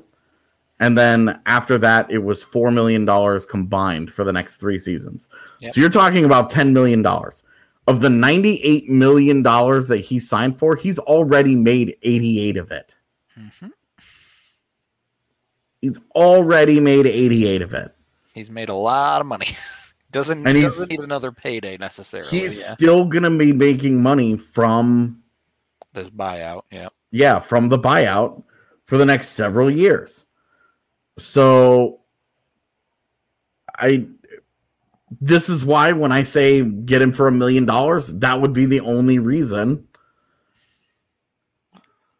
[0.80, 5.28] and then after that it was 4 million dollars combined for the next 3 seasons.
[5.60, 5.72] Yep.
[5.72, 7.42] So you're talking about 10 million dollars.
[7.86, 12.94] Of the 98 million dollars that he signed for, he's already made 88 of it.
[13.38, 13.70] mhm.
[15.82, 17.94] He's already made 88 of it.
[18.32, 19.48] he's made a lot of money.
[20.14, 22.30] doesn't And doesn't need another payday necessarily.
[22.30, 22.68] He's yeah.
[22.68, 25.22] still going to be making money from
[25.92, 26.62] This buyout.
[26.70, 26.88] Yeah.
[27.10, 28.42] yeah, from the buyout
[28.84, 30.26] for the next several years.
[31.18, 32.00] So
[33.76, 34.06] I
[35.20, 38.66] this is why when I say get him for a million dollars, that would be
[38.66, 39.88] the only reason.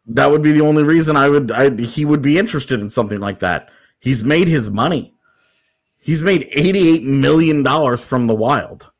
[0.07, 3.21] That would be the only reason I would I he would be interested in something
[3.21, 3.69] like that.
[3.99, 5.14] He's made his money.
[6.05, 8.91] He's made 88 million dollars from the wild.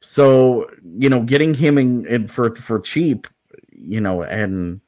[0.00, 3.26] So, you know, getting him in, in for for cheap,
[3.72, 4.82] you know, and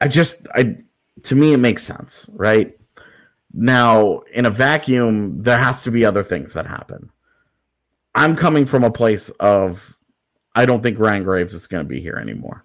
[0.00, 0.76] I just I
[1.24, 2.78] to me it makes sense, right?
[3.52, 7.10] Now, in a vacuum, there has to be other things that happen.
[8.14, 9.96] I'm coming from a place of
[10.54, 12.64] I don't think Ryan Graves is going to be here anymore.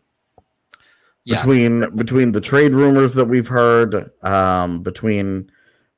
[1.26, 1.38] Yeah.
[1.38, 5.50] Between between the trade rumors that we've heard, um, between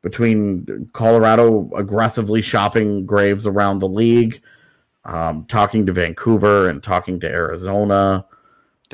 [0.05, 4.39] between Colorado aggressively shopping Graves around the league,
[5.03, 8.23] um, talking to Vancouver and talking to Arizona,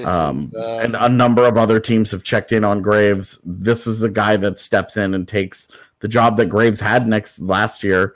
[0.06, 3.42] um, is, uh, and a number of other teams have checked in on Graves.
[3.44, 5.68] This is the guy that steps in and takes
[6.00, 8.16] the job that Graves had next last year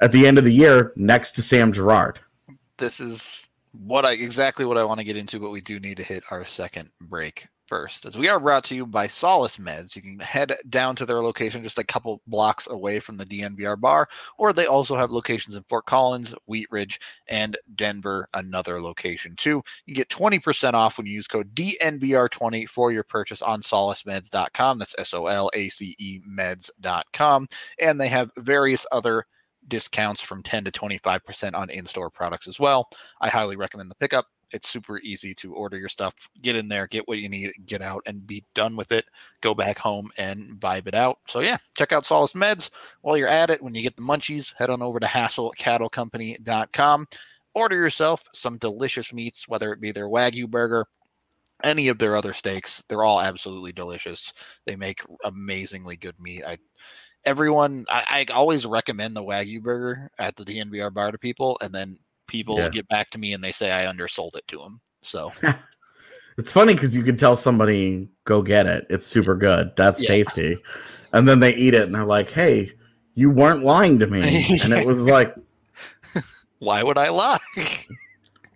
[0.00, 2.18] at the end of the year next to Sam Girard.
[2.76, 3.48] This is
[3.86, 6.24] what I exactly what I want to get into, but we do need to hit
[6.32, 9.96] our second break first, as we are brought to you by Solace Meds.
[9.96, 13.80] You can head down to their location just a couple blocks away from the DNVR
[13.80, 19.34] bar, or they also have locations in Fort Collins, Wheat Ridge, and Denver, another location
[19.36, 19.62] too.
[19.86, 24.78] You get 20% off when you use code DNVR20 for your purchase on solacemeds.com.
[24.78, 27.48] That's S O L A C E meds.com.
[27.80, 29.24] And they have various other
[29.66, 32.90] discounts from 10 to 25% on in store products as well.
[33.22, 34.26] I highly recommend the pickup.
[34.52, 37.82] It's super easy to order your stuff, get in there, get what you need, get
[37.82, 39.06] out, and be done with it.
[39.40, 41.18] Go back home and vibe it out.
[41.26, 42.70] So, yeah, check out Solace Meds.
[43.00, 47.08] While you're at it, when you get the munchies, head on over to hasslecattlecompany.com.
[47.54, 50.86] Order yourself some delicious meats, whether it be their Wagyu burger,
[51.62, 52.82] any of their other steaks.
[52.88, 54.32] They're all absolutely delicious.
[54.66, 56.44] They make amazingly good meat.
[56.44, 56.58] I
[57.24, 61.72] everyone I, I, always recommend the wagyu burger at the dnvr bar to people and
[61.72, 61.96] then
[62.32, 62.68] people yeah.
[62.68, 65.32] get back to me and they say i undersold it to them so.
[66.38, 68.86] It's funny because you can tell somebody go get it.
[68.88, 69.72] It's super good.
[69.76, 70.08] That's yeah.
[70.08, 70.56] tasty.
[71.12, 72.72] And then they eat it and they're like hey
[73.14, 74.22] you weren't lying to me.
[74.64, 75.34] And it was like
[76.58, 77.38] why would i lie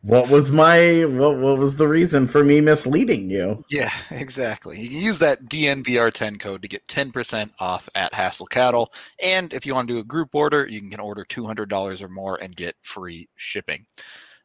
[0.02, 3.64] what was my what what was the reason for me misleading you?
[3.68, 4.80] Yeah, exactly.
[4.80, 8.92] You can use that DNVR10 code to get 10% off at Hassle Cattle.
[9.22, 12.36] And if you want to do a group order, you can order $200 or more
[12.36, 13.86] and get free shipping.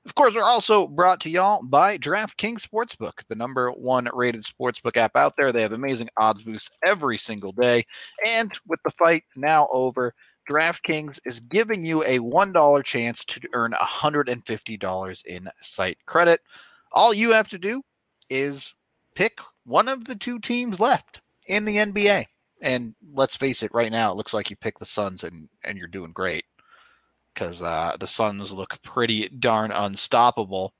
[0.03, 4.97] Of course, we're also brought to y'all by DraftKings Sportsbook, the number one rated sportsbook
[4.97, 5.51] app out there.
[5.51, 7.85] They have amazing odds boosts every single day.
[8.27, 10.15] And with the fight now over,
[10.49, 16.41] DraftKings is giving you a $1 chance to earn $150 in site credit.
[16.91, 17.81] All you have to do
[18.29, 18.73] is
[19.15, 22.25] pick one of the two teams left in the NBA.
[22.61, 25.77] And let's face it, right now it looks like you pick the Suns and, and
[25.77, 26.45] you're doing great
[27.33, 30.73] because uh, the Suns look pretty darn unstoppable.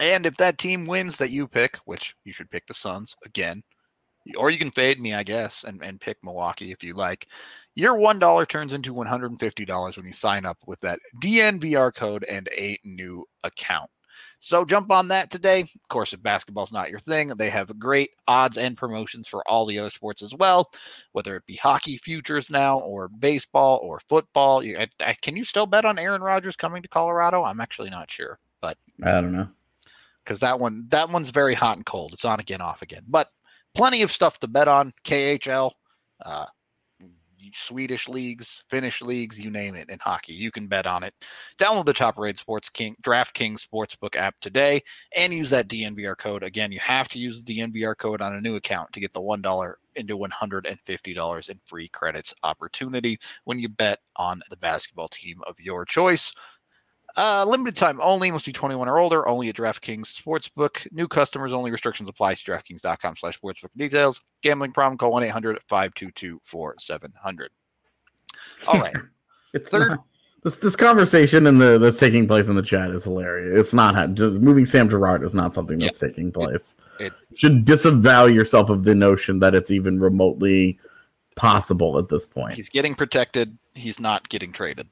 [0.00, 3.62] And if that team wins that you pick, which you should pick the Suns again,
[4.36, 7.26] or you can fade me, I guess, and, and pick Milwaukee if you like.
[7.74, 12.78] Your $1 turns into $150 when you sign up with that DNVR code and a
[12.84, 13.90] new account.
[14.40, 15.60] So jump on that today.
[15.60, 19.64] Of course, if basketball's not your thing, they have great odds and promotions for all
[19.64, 20.70] the other sports as well,
[21.12, 24.62] whether it be hockey futures now or baseball or football.
[24.64, 27.44] You, I, can you still bet on Aaron Rodgers coming to Colorado?
[27.44, 29.48] I'm actually not sure, but I don't know
[30.24, 32.12] because that one that one's very hot and cold.
[32.12, 33.28] It's on again, off again, but
[33.74, 34.92] plenty of stuff to bet on.
[35.04, 35.72] KHL,
[36.24, 36.46] uh,
[37.54, 40.32] Swedish leagues, Finnish leagues, you name it in hockey.
[40.32, 41.14] You can bet on it.
[41.58, 44.80] Download the top rated Sports King DraftKings Sportsbook app today
[45.16, 46.42] and use that DNVR code.
[46.42, 49.20] Again, you have to use the DNVR code on a new account to get the
[49.20, 55.60] $1 into $150 in free credits opportunity when you bet on the basketball team of
[55.60, 56.32] your choice.
[57.16, 58.30] Uh, limited time only.
[58.30, 59.28] Must be 21 or older.
[59.28, 60.86] Only at DraftKings Sportsbook.
[60.92, 61.70] New customers only.
[61.70, 62.34] Restrictions apply.
[62.34, 64.20] See DraftKings.com slash sportsbook details.
[64.42, 64.98] Gambling problem.
[64.98, 67.48] Call 1-800-522-4700.
[68.68, 68.94] All right.
[69.54, 69.90] it's Third.
[69.90, 70.04] Not,
[70.42, 73.56] this, this conversation and the that's taking place in the chat is hilarious.
[73.56, 76.76] It's not just moving Sam Girard is not something that's yeah, taking place.
[76.98, 80.78] It, it should disavow yourself of the notion that it's even remotely
[81.36, 82.54] possible at this point.
[82.54, 83.56] He's getting protected.
[83.74, 84.88] He's not getting traded.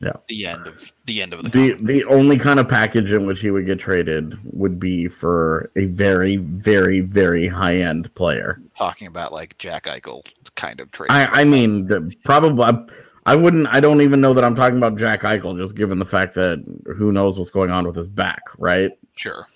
[0.00, 0.12] Yeah.
[0.28, 3.40] The end of the end of the the, the only kind of package in which
[3.40, 8.60] he would get traded would be for a very, very, very high end player.
[8.76, 10.22] Talking about like Jack Eichel
[10.56, 11.10] kind of trade.
[11.10, 12.64] I, I mean, probably.
[12.64, 12.78] I,
[13.26, 13.66] I wouldn't.
[13.68, 16.62] I don't even know that I'm talking about Jack Eichel, just given the fact that
[16.96, 18.92] who knows what's going on with his back, right?
[19.16, 19.46] Sure.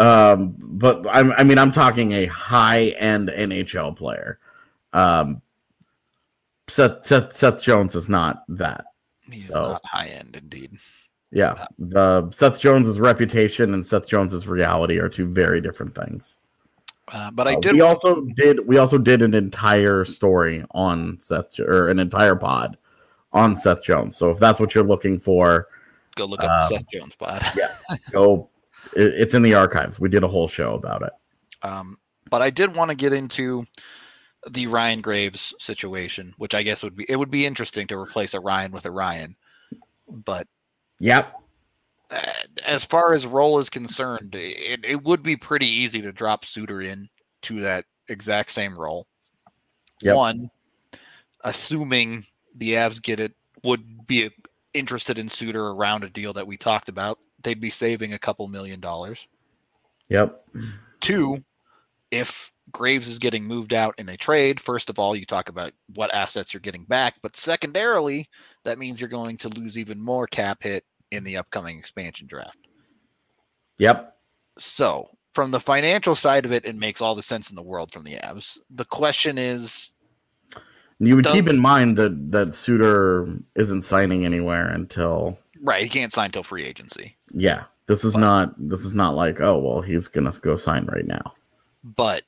[0.00, 4.40] Um, but I'm, I mean, I'm talking a high end NHL player.
[4.92, 5.42] Um,
[6.68, 8.86] Seth, Seth, Seth Jones is not that.
[9.32, 10.78] He's so, not high end, indeed.
[11.30, 16.38] Yeah, the Seth Jones's reputation and Seth Jones's reality are two very different things.
[17.12, 17.74] Uh, but I uh, did.
[17.74, 18.66] We also did.
[18.66, 22.76] We also did an entire story on Seth, or an entire pod
[23.32, 24.16] on Seth Jones.
[24.16, 25.68] So if that's what you're looking for,
[26.16, 27.42] go look up um, Seth Jones pod.
[27.56, 27.74] yeah,
[28.10, 28.48] go.
[28.94, 29.98] It, it's in the archives.
[29.98, 31.12] We did a whole show about it.
[31.62, 31.98] Um,
[32.30, 33.64] but I did want to get into
[34.50, 38.34] the Ryan Graves situation, which I guess would be it would be interesting to replace
[38.34, 39.36] a Ryan with a Ryan,
[40.08, 40.46] but
[40.98, 41.34] yep.
[42.10, 42.20] Uh,
[42.66, 46.82] as far as role is concerned, it, it would be pretty easy to drop Suter
[46.82, 47.08] in
[47.42, 49.06] to that exact same role.
[50.02, 50.16] Yep.
[50.16, 50.50] One,
[51.42, 53.32] assuming the Avs get it,
[53.62, 54.28] would be
[54.74, 57.18] interested in Suter around a deal that we talked about.
[57.42, 59.26] They'd be saving a couple million dollars.
[60.08, 60.44] Yep.
[61.00, 61.42] Two,
[62.10, 65.72] if Graves is getting moved out in a trade, first of all, you talk about
[65.94, 68.28] what assets you're getting back, but secondarily,
[68.64, 72.58] that means you're going to lose even more cap hit in the upcoming expansion draft.
[73.78, 74.16] Yep.
[74.58, 77.92] So, from the financial side of it, it makes all the sense in the world
[77.92, 78.58] from the Avs.
[78.70, 79.94] The question is,
[80.98, 86.12] You would keep in mind that that Suter isn't signing anywhere until right, he can't
[86.12, 87.64] sign till free agency, yeah.
[87.86, 91.06] This is But- not this is not like oh well he's gonna go sign right
[91.06, 91.34] now.
[91.82, 92.22] but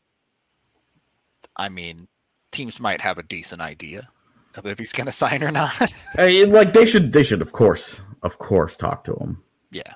[1.56, 2.08] I mean,
[2.52, 4.08] teams might have a decent idea
[4.56, 5.92] of if he's going to sign or not.
[6.14, 9.42] Hey, like they should they should of course of course talk to him.
[9.70, 9.94] Yeah.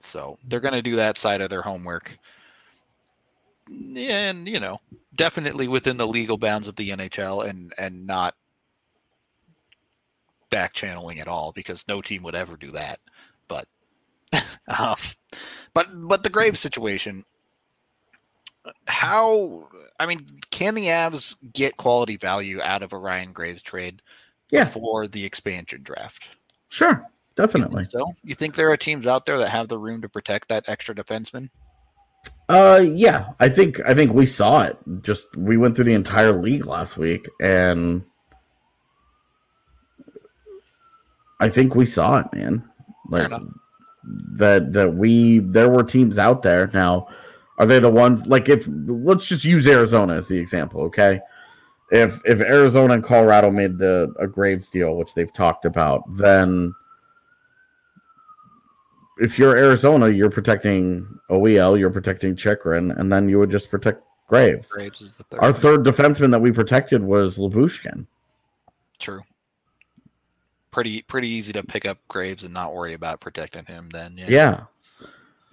[0.00, 2.18] So they're going to do that side of their homework.
[3.68, 4.78] And, you know,
[5.14, 8.34] definitely within the legal bounds of the NHL and and not
[10.50, 12.98] back channeling at all because no team would ever do that.
[13.48, 13.66] But
[14.78, 14.96] um,
[15.74, 17.24] but but the Graves situation
[18.86, 24.02] how I mean, can the Avs get quality value out of a Ryan Graves trade
[24.50, 24.64] Yeah.
[24.64, 26.28] for the expansion draft?
[26.68, 27.06] Sure, You
[27.36, 27.84] definitely.
[27.84, 30.68] So, you think there are teams out there that have the room to protect that
[30.68, 31.50] extra defenseman?
[32.48, 34.76] Uh, yeah, I think I think we saw it.
[35.02, 38.04] Just we went through the entire league last week, and
[41.40, 42.68] I think we saw it, man.
[43.08, 43.30] Like
[44.36, 46.70] that that we there were teams out there.
[46.72, 47.08] Now,
[47.58, 51.20] are they the ones like if let's just use Arizona as the example, okay?
[51.90, 56.74] If if Arizona and Colorado made the a Graves deal, which they've talked about, then
[59.18, 64.02] if you're Arizona, you're protecting OEL, you're protecting Chychrun, and then you would just protect
[64.26, 64.72] Graves.
[64.72, 65.40] Graves is the third.
[65.40, 68.06] Our third defenseman that we protected was Lyubushkin.
[68.98, 69.20] True.
[70.70, 73.90] Pretty pretty easy to pick up Graves and not worry about protecting him.
[73.92, 74.26] Then yeah.
[74.28, 74.60] Yeah.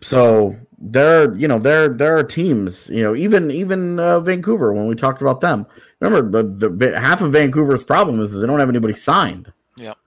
[0.01, 4.87] So there, you know, there there are teams, you know, even even uh, Vancouver when
[4.87, 5.65] we talked about them.
[5.99, 9.51] Remember, the, the half of Vancouver's problem is that they don't have anybody signed.
[9.75, 9.97] Yep.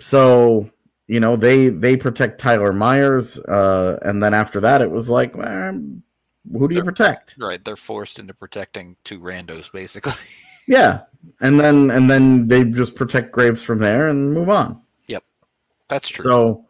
[0.00, 0.70] So
[1.06, 5.36] you know they they protect Tyler Myers, uh, and then after that it was like,
[5.46, 6.02] um,
[6.52, 7.36] who do you They're- protect?
[7.38, 7.64] Right.
[7.64, 10.12] They're forced into protecting two randos basically.
[10.66, 11.02] Yeah,
[11.42, 14.80] and then and then they just protect Graves from there and move on.
[15.08, 15.22] Yep,
[15.88, 16.24] that's true.
[16.24, 16.66] So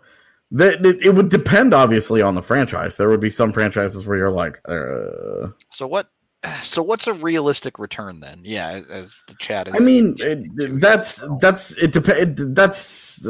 [0.54, 2.96] that it, it would depend obviously on the franchise.
[2.96, 6.08] There would be some franchises where you're like, uh, So what?
[6.62, 8.40] So what's a realistic return then?
[8.44, 9.74] Yeah, as the chat is.
[9.74, 12.42] I mean, it, that's that's it depends.
[12.54, 13.26] That's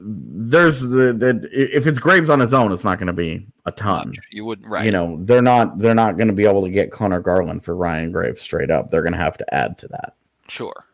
[0.00, 3.72] there's the, the if it's Graves on his own, it's not going to be a
[3.72, 4.12] ton.
[4.30, 4.84] You wouldn't right.
[4.84, 7.74] You know, they're not they're not going to be able to get Conor Garland for
[7.74, 8.90] Ryan Graves straight up.
[8.90, 10.14] They're going to have to add to that.
[10.48, 10.84] Sure.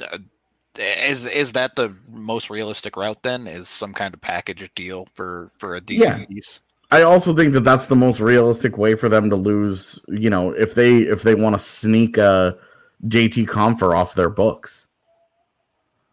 [0.00, 0.18] Uh,
[0.80, 3.46] is is that the most realistic route then?
[3.46, 6.26] Is some kind of package deal for for a decent Yeah.
[6.26, 6.60] piece?
[6.90, 10.00] I also think that that's the most realistic way for them to lose.
[10.08, 12.56] You know, if they if they want to sneak a
[13.06, 14.86] JT Compher off their books.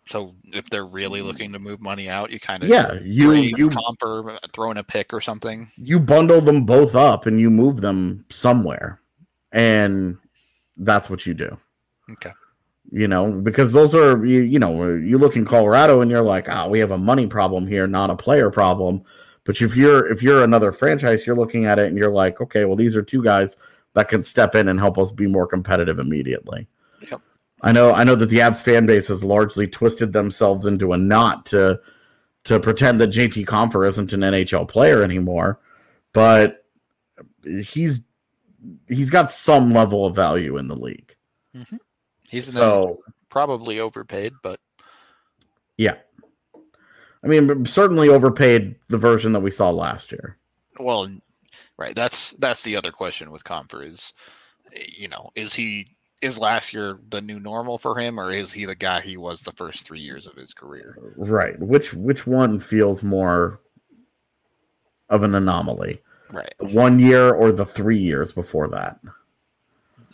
[0.06, 3.70] So if they're really looking to move money out, you kind of Yeah, you you
[3.70, 5.70] Compher throw in a pick or something.
[5.78, 9.02] you bundle them both up and you move them somewhere,
[9.52, 10.18] and
[10.78, 11.58] that's what you do.
[12.12, 12.32] Okay.
[12.90, 16.48] You know, because those are you, you know you look in Colorado and you're like,
[16.50, 19.04] ah, we have a money problem here, not a player problem.
[19.44, 22.66] But if you're if you're another franchise, you're looking at it and you're like, okay,
[22.66, 23.58] well these are two guys
[23.94, 26.68] that can step in and help us be more competitive immediately.
[27.10, 27.22] Yep.
[27.62, 30.98] I know I know that the Avs fan base has largely twisted themselves into a
[30.98, 31.80] knot to
[32.44, 35.60] to pretend that JT Compher isn't an NHL player anymore,
[36.14, 36.66] but
[37.44, 38.02] he's
[38.88, 41.16] he's got some level of value in the league.
[42.30, 43.00] He's So
[43.30, 44.60] probably overpaid, but
[45.78, 45.96] yeah,
[47.24, 50.38] I mean certainly overpaid the version that we saw last year.
[50.80, 51.10] well,
[51.78, 51.96] right.
[51.96, 54.14] That's that's the other question with Compher is,
[54.74, 55.88] eh, you know, is he
[56.22, 59.42] is last year the new normal for him, or is he the guy he was
[59.42, 60.98] the first three years of his career?
[61.00, 61.60] Uh, right.
[61.60, 63.62] Which which one feels more
[65.10, 66.02] of an anomaly?
[66.32, 66.54] Right.
[66.60, 69.00] One year or the three years before that?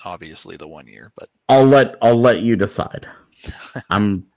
[0.06, 3.08] Obviously, the one year, but I'll let I'll let you decide.
[3.90, 4.28] I'm.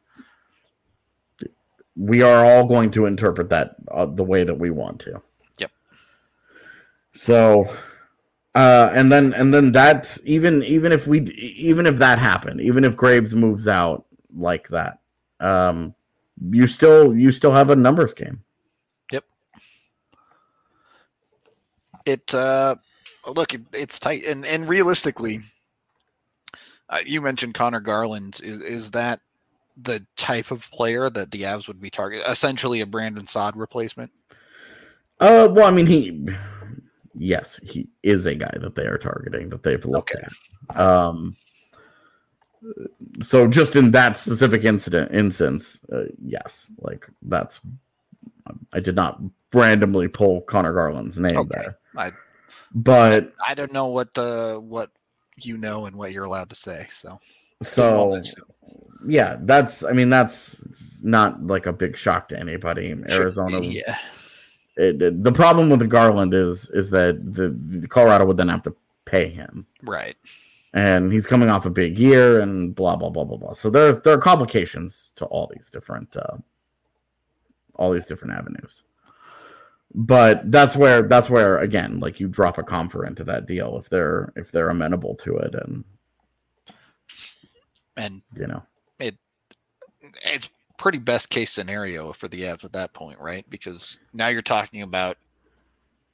[1.96, 5.20] We are all going to interpret that uh, the way that we want to.
[5.58, 5.72] Yep.
[7.14, 7.64] So,
[8.54, 12.84] uh, and then and then that even even if we even if that happened, even
[12.84, 14.04] if Graves moves out
[14.36, 15.00] like that,
[15.40, 15.94] um,
[16.50, 18.42] you still you still have a numbers game.
[19.10, 19.24] Yep.
[22.04, 22.76] It uh
[23.34, 25.40] look it, it's tight and and realistically
[26.91, 29.20] uh, you mentioned conor garland is is that
[29.82, 34.11] the type of player that the avs would be targeting essentially a brandon saad replacement
[35.20, 36.26] Uh, well, I mean he
[37.18, 40.26] yes, he is a guy that they are targeting that they've looked Okay.
[40.68, 40.78] at.
[40.78, 41.37] Um,
[43.22, 47.61] so just in that specific incident instance, uh, yes, like that's
[48.72, 49.20] I did not
[49.55, 51.49] randomly pull Conor Garland's name Okay.
[51.62, 52.12] there, I-
[52.74, 54.91] but I don't know what uh, what
[55.37, 56.87] you know and what you're allowed to say.
[56.91, 57.20] So
[57.62, 58.20] so
[59.07, 60.61] yeah, that's I mean that's
[61.03, 62.91] not like a big shock to anybody.
[62.91, 63.97] In Arizona, yeah,
[64.76, 68.49] it, it- the problem with the Garland is is that the, the Colorado would then
[68.49, 68.74] have to
[69.05, 70.16] pay him, right.
[70.74, 73.53] and he's coming off a big year, and blah blah blah blah blah.
[73.53, 76.39] So there's there are complications to all these different uh,
[77.76, 78.82] all these different avenues.
[79.95, 83.89] But that's where that's where again, like you drop a Compher into that deal if
[83.89, 85.84] they're if they're amenable to it, and
[87.97, 88.62] And you know,
[88.99, 89.16] it
[90.24, 93.49] it's pretty best case scenario for the Avs at that point, right?
[93.49, 95.16] Because now you're talking about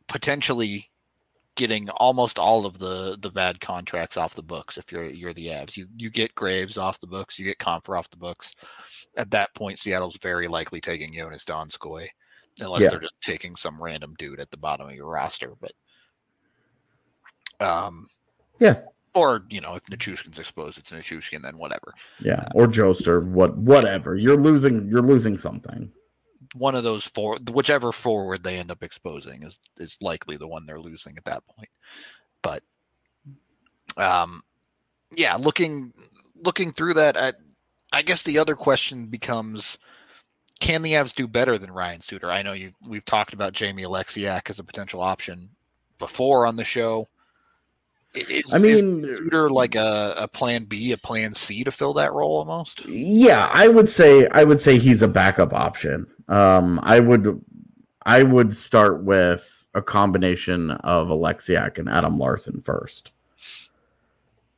[0.07, 0.89] potentially
[1.55, 5.49] getting almost all of the the bad contracts off the books if you're you're the
[5.49, 5.77] Avs.
[5.77, 8.53] You you get Graves off the books, you get Compher off the books.
[9.17, 12.07] At that point, Seattle's very likely taking Joonas Donskoi,
[12.61, 12.89] unless Yeah.
[12.91, 15.53] they're just taking some random dude at the bottom of your roster.
[15.61, 15.73] But
[17.61, 18.09] um
[18.61, 18.83] Yeah.
[19.15, 21.93] Or, you know, if Nichushkin's exposed, it's Nichushkin, then whatever.
[22.21, 24.17] yeah, or Joester, what whatever.
[24.17, 25.93] You're losing you're losing something.
[26.55, 30.67] one of those four, whichever forward they end up exposing is is likely the one
[30.67, 31.69] they're losing at that point.
[32.43, 32.63] But,
[33.97, 34.43] um,
[35.15, 35.93] yeah, looking
[36.45, 37.33] looking through that, I,
[37.93, 39.79] I guess the other question becomes:
[40.63, 42.31] Can the Avs do better than Ryan Suter?
[42.31, 45.49] I know you we've talked about Jamie Oleksiak as a potential option
[45.99, 47.09] before on the show.
[48.15, 51.73] I- Is, I is mean, Suter like a, a plan B, a plan C to
[51.73, 52.87] fill that role almost?
[52.87, 56.07] Yeah, I would say I would say he's a backup option.
[56.29, 57.45] Um, I would
[58.07, 63.11] I would start with a combination of Oleksiak and Adam Larsson first,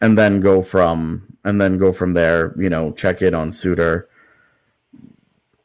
[0.02, 2.54] and then go from and then go from there.
[2.60, 4.10] You know, check in on Suter.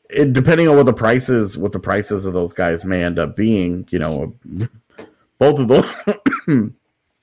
[0.10, 3.36] It, depending on what the prices, what the prices of those guys may end up
[3.36, 4.36] being, you know,
[5.38, 5.86] both of those.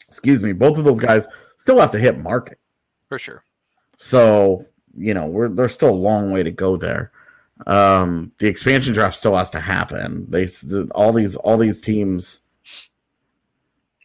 [0.09, 1.26] excuse me, both of those guys
[1.59, 2.59] still have to hit market.
[3.09, 3.43] For sure.
[3.99, 4.66] So,
[4.97, 7.11] you know, we're there's still a long way to go there.
[7.66, 10.26] Um, the expansion draft still has to happen.
[10.28, 12.43] They the, all these all these teams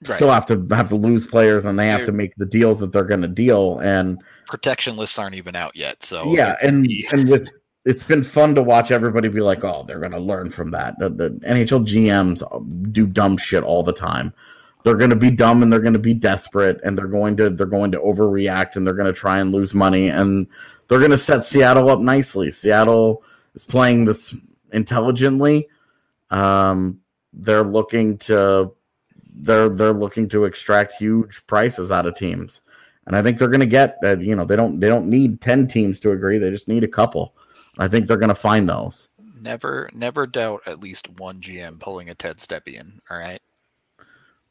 [0.07, 0.15] Right.
[0.15, 2.79] still have to have to lose players and they have They're- to make the deals
[2.79, 4.17] that they're going to deal and
[4.47, 6.01] protection lists aren't even out yet.
[6.01, 7.47] So yeah, and and with
[7.85, 10.97] it's been fun to watch everybody be like, "Oh, they're going to learn from that."
[10.99, 14.33] The, the NHL GMs do dumb shit all the time.
[14.83, 17.49] They're going to be dumb and they're going to be desperate and they're going to
[17.49, 20.47] they're going to overreact and they're going to try and lose money and
[20.87, 22.51] they're going to set Seattle up nicely.
[22.51, 23.23] Seattle
[23.53, 24.35] is playing this
[24.71, 25.67] intelligently.
[26.29, 26.99] Um,
[27.33, 28.73] they're looking to
[29.33, 32.61] they're they're looking to extract huge prices out of teams
[33.07, 35.41] and I think they're going to get uh, you know they don't they don't need
[35.41, 36.37] ten teams to agree.
[36.37, 37.35] They just need a couple.
[37.81, 39.09] I think they're going to find those.
[39.41, 42.99] never never doubt at least one GM pulling a Ted Stepien.
[43.09, 43.41] All right.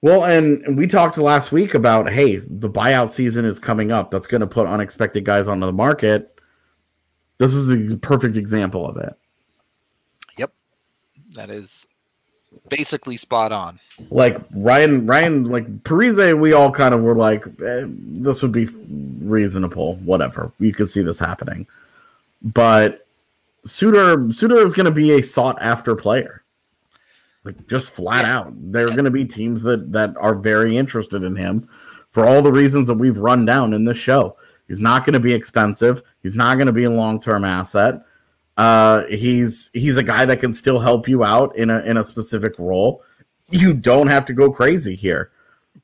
[0.03, 4.11] Well, and and we talked last week about hey, the buyout season is coming up.
[4.11, 6.41] That's going to put unexpected guys onto the market.
[7.39, 9.15] This is the perfect example of it.
[10.37, 10.53] Yep,
[11.37, 11.87] that is
[12.69, 13.79] basically spot on.
[14.11, 18.67] Like Ryan, Ryan, like Parise, we all kind of were like, eh, this would be
[19.21, 19.97] reasonable.
[19.97, 21.69] Whatever, you could see this happening.
[22.43, 23.07] But
[23.65, 26.45] Suter, Suter is going to be a sought after player.
[27.45, 31.23] Like just flat out, there are going to be teams that that are very interested
[31.23, 31.69] in him
[32.11, 34.37] for all the reasons that we've run down in this show.
[34.69, 36.03] He's not going to be expensive.
[36.23, 38.03] He's not going to be a long term asset.
[38.59, 42.05] Uh, he's he's a guy that can still help you out in a in a
[42.05, 43.03] specific role.
[43.49, 45.31] You don't have to go crazy here.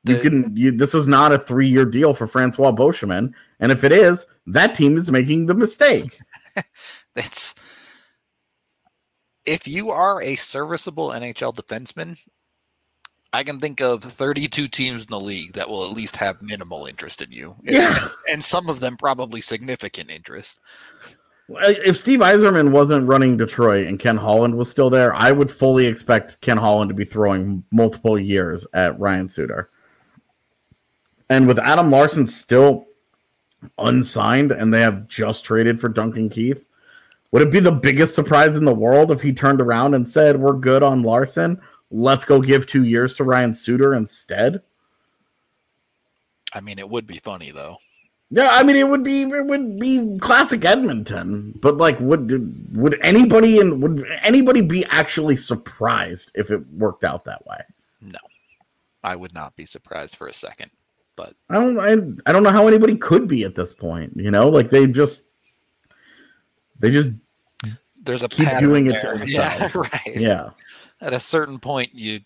[0.05, 0.55] You can.
[0.55, 4.27] You, this is not a three year deal for Francois Beauchemin, and if it is,
[4.47, 6.19] that team is making the mistake.
[7.17, 7.55] It's
[9.47, 12.19] if you are a serviceable NHL defenseman,
[13.33, 16.87] I can think of 32 teams in the league that will at least have minimal
[16.87, 17.55] interest in you.
[17.67, 18.09] And- Yeah.
[18.31, 20.59] And some of them probably significant interest.
[21.49, 25.87] If Steve Yzerman wasn't running Detroit and Ken Holland was still there, I would fully
[25.87, 29.71] expect Ken Holland to be throwing multiple years at Ryan Suter.
[31.29, 32.87] And with Adam Larsson still
[33.79, 36.69] unsigned and they have just traded for Duncan Keith,
[37.33, 40.41] would it be the biggest surprise in the world if he turned around and said,
[40.41, 41.61] We're good on Larsson?
[41.91, 44.63] Let's go give two years to Ryan Suter instead?
[46.53, 47.77] I mean, it would be funny though.
[48.31, 52.99] Yeah, I mean it would be it would be classic Edmonton, but like would would
[53.01, 57.61] anybody in would anybody be actually surprised if it worked out that way?
[58.01, 58.19] No,
[59.05, 60.73] I would not be surprised for a second.
[61.15, 64.15] But I don't I, I don't know how anybody could be at this point.
[64.17, 65.23] You know, like they just
[66.81, 67.11] they just
[68.03, 69.19] there's a keep pattern doing it there.
[69.19, 70.17] to Yeah, right.
[70.17, 70.51] yeah.
[71.01, 72.21] At a certain point, you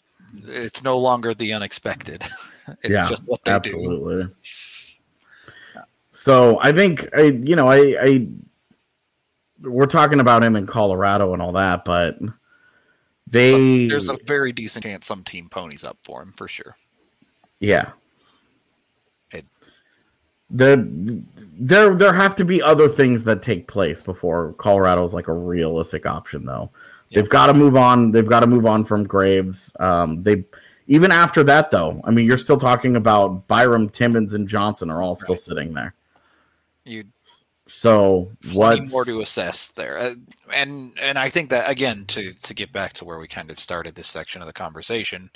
[0.44, 2.22] it's no longer the unexpected.
[2.82, 3.70] it's Yeah, just what they do.
[3.70, 4.28] Absolutely.
[6.12, 8.28] So I think I, you know, I, I,
[9.62, 12.18] we're talking about him in Colorado and all that, but
[13.26, 16.76] they, There's a very decent chance some team ponies up for him for sure.
[17.61, 17.90] yeah.
[20.51, 20.76] There,
[21.59, 26.07] there, there have to be other things that take place before Colorado's like a realistic
[26.07, 26.70] option, though.
[27.12, 28.12] They've got to move on.
[28.12, 29.74] They've got to move on from Graves.
[29.80, 30.44] Um, they
[30.86, 32.01] even after that, though.
[32.05, 35.40] I mean, you're still talking about Byram, Timmins, and Johnson are all still Right.
[35.40, 35.94] sitting there.
[36.84, 37.05] You
[37.66, 40.14] So what what more to assess there, uh,
[40.53, 43.61] and and I think that again to to get back to where we kind of
[43.61, 45.30] started this section of the conversation,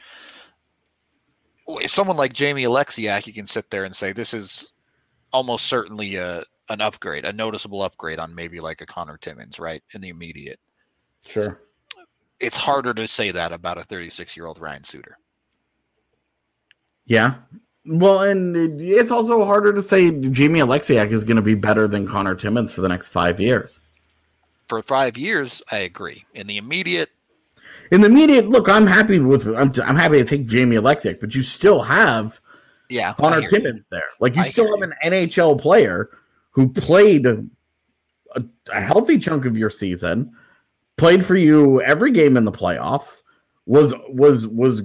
[1.68, 4.72] if someone like Jamie Oleksiak, you can sit there and say this is
[5.35, 9.82] almost certainly a an upgrade, a noticeable upgrade on maybe like a Conor Timmins, right
[9.93, 10.59] in the immediate.
[11.26, 11.61] Sure.
[12.41, 15.18] It's harder to say that about a 36 year old Ryan Suter.
[17.05, 17.35] Yeah.
[17.85, 22.07] Well, and it's also harder to say Jamie Oleksiak is going to be better than
[22.07, 23.82] Conor Timmins for the next five years.
[24.68, 26.24] For five years, I agree.
[26.32, 27.11] In the immediate,
[27.91, 31.35] In the immediate, look, I'm happy with I'm, I'm happy to take Jamie Oleksiak, but
[31.35, 32.41] you still have
[32.95, 33.49] yeah, Connor you.
[33.49, 34.05] Timmins there.
[34.20, 36.11] Like you I still have an NHL player
[36.51, 37.45] who played a,
[38.72, 40.32] a healthy chunk of your season,
[40.97, 43.22] played for you every game in the playoffs,
[43.66, 44.82] was was was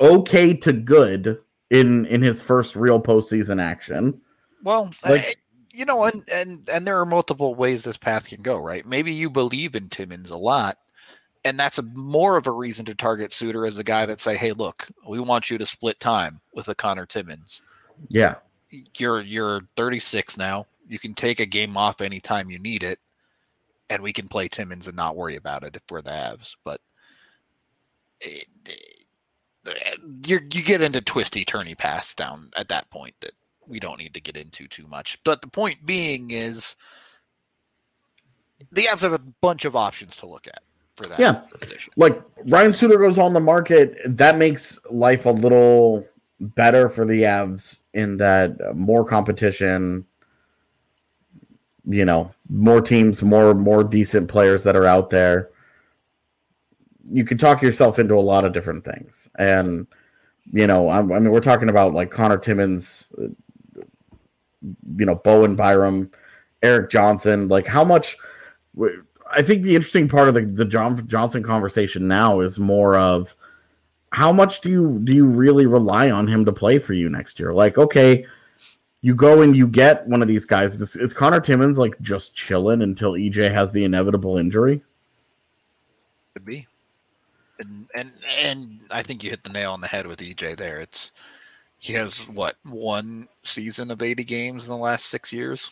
[0.00, 1.38] okay to good
[1.70, 4.20] in in his first real postseason action.
[4.62, 5.34] Well, Like- I-
[5.74, 8.84] you know, and and and there are multiple ways this path can go, right?
[8.84, 10.76] Maybe you believe in Timmins a lot,
[11.44, 14.36] and that's a more of a reason to target Suter as the guy that say,
[14.36, 17.62] "Hey, look, we want you to split time with the Conor Timmins.
[18.08, 18.36] Yeah.
[18.96, 20.66] You're you're 36 now.
[20.88, 22.98] You can take a game off anytime you need it,
[23.90, 26.80] and we can play Timmins and not worry about it if we're the Avs." But
[28.24, 28.72] eh, eh,
[29.66, 33.32] it, you you get into twisty turny paths down at that point that
[33.66, 35.18] we don't need to get into too much.
[35.24, 36.76] But the point being is
[38.70, 40.62] the Avs have a bunch of options to look at
[40.96, 41.32] for that Yeah.
[41.58, 41.92] position.
[41.96, 46.06] like Ryan Suter goes on the market, that makes life a little
[46.40, 50.04] better for the Avs in that more competition,
[51.84, 55.50] you know, more teams, more more decent players that are out there.
[57.04, 59.86] You can talk yourself into a lot of different things, and
[60.52, 66.10] you know, I, I mean, we're talking about like Conor Timmins, you know, Bowen Byram,
[66.62, 67.48] Erik Johnson.
[67.48, 68.16] Like, how much?
[69.32, 73.34] I think the interesting part of the, the John Johnson conversation now is more of
[74.12, 77.40] how much do you do you really rely on him to play for you next
[77.40, 77.52] year?
[77.54, 78.26] Like, okay,
[79.00, 80.80] you go and you get one of these guys.
[80.80, 84.82] Is, is Conor Timmins like just chilling until EJ has the inevitable injury?
[86.34, 86.66] Could be.
[87.58, 90.80] And and and I think you hit the nail on the head with EJ there.
[90.80, 91.12] It's
[91.78, 95.68] he has what one season of 80 games in the last 6 years.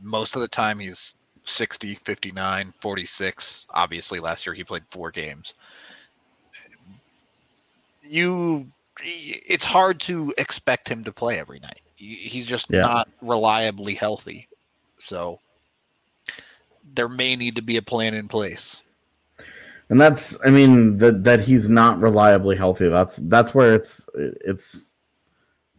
[0.00, 1.16] Most of the time he's
[1.46, 3.66] 60, 59, 46.
[3.70, 5.54] Obviously last year he played 4 games.
[8.02, 8.66] You
[9.02, 11.80] it's hard to expect him to play every night.
[11.96, 12.80] He's just Yeah.
[12.80, 14.48] not reliably healthy.
[14.98, 15.40] So
[16.94, 18.82] there may need to be a plan in place.
[19.88, 22.88] And that's, I mean, that that he's not reliably healthy.
[22.88, 24.92] That's that's where it's it's,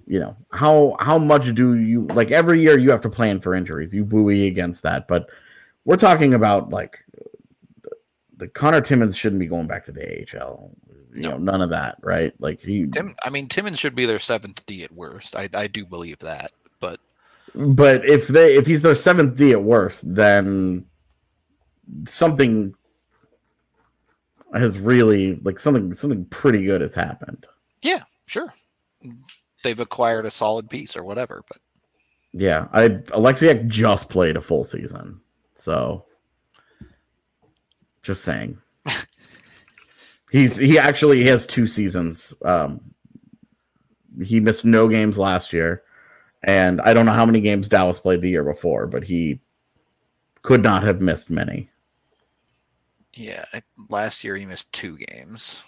[0.06, 3.54] you know, how how much do you like every year you have to plan for
[3.54, 3.94] injuries.
[3.94, 5.30] You buoy against that, but
[5.88, 7.00] we're talking about like
[8.36, 10.72] the Conor Timmins shouldn't be going back to the AHL.
[11.16, 11.32] You No.
[11.32, 12.34] know, none of that, right?
[12.40, 15.36] Like he, Tim, I mean, Timmins should be their seventh D at worst.
[15.36, 17.00] I, I do believe that, but
[17.56, 20.86] but if they if he's their seventh D at worst, then
[22.06, 22.76] something
[24.54, 27.46] has really like something something pretty good has happened.
[27.82, 28.54] yeah, sure,
[29.64, 31.44] they've acquired a solid piece or whatever.
[31.48, 31.58] But
[32.34, 35.20] Yeah, I Oleksiak just played a full season,
[35.58, 36.06] so
[38.02, 38.58] just saying.
[40.32, 42.34] He's he actually has two seasons.
[42.44, 42.82] Um,
[44.24, 45.84] he missed no games last year,
[46.44, 49.40] and I don't know how many games Dallas played the year before, but he
[50.42, 51.70] could not have missed many.
[53.16, 53.46] yeah,
[53.90, 55.64] last year he missed two games.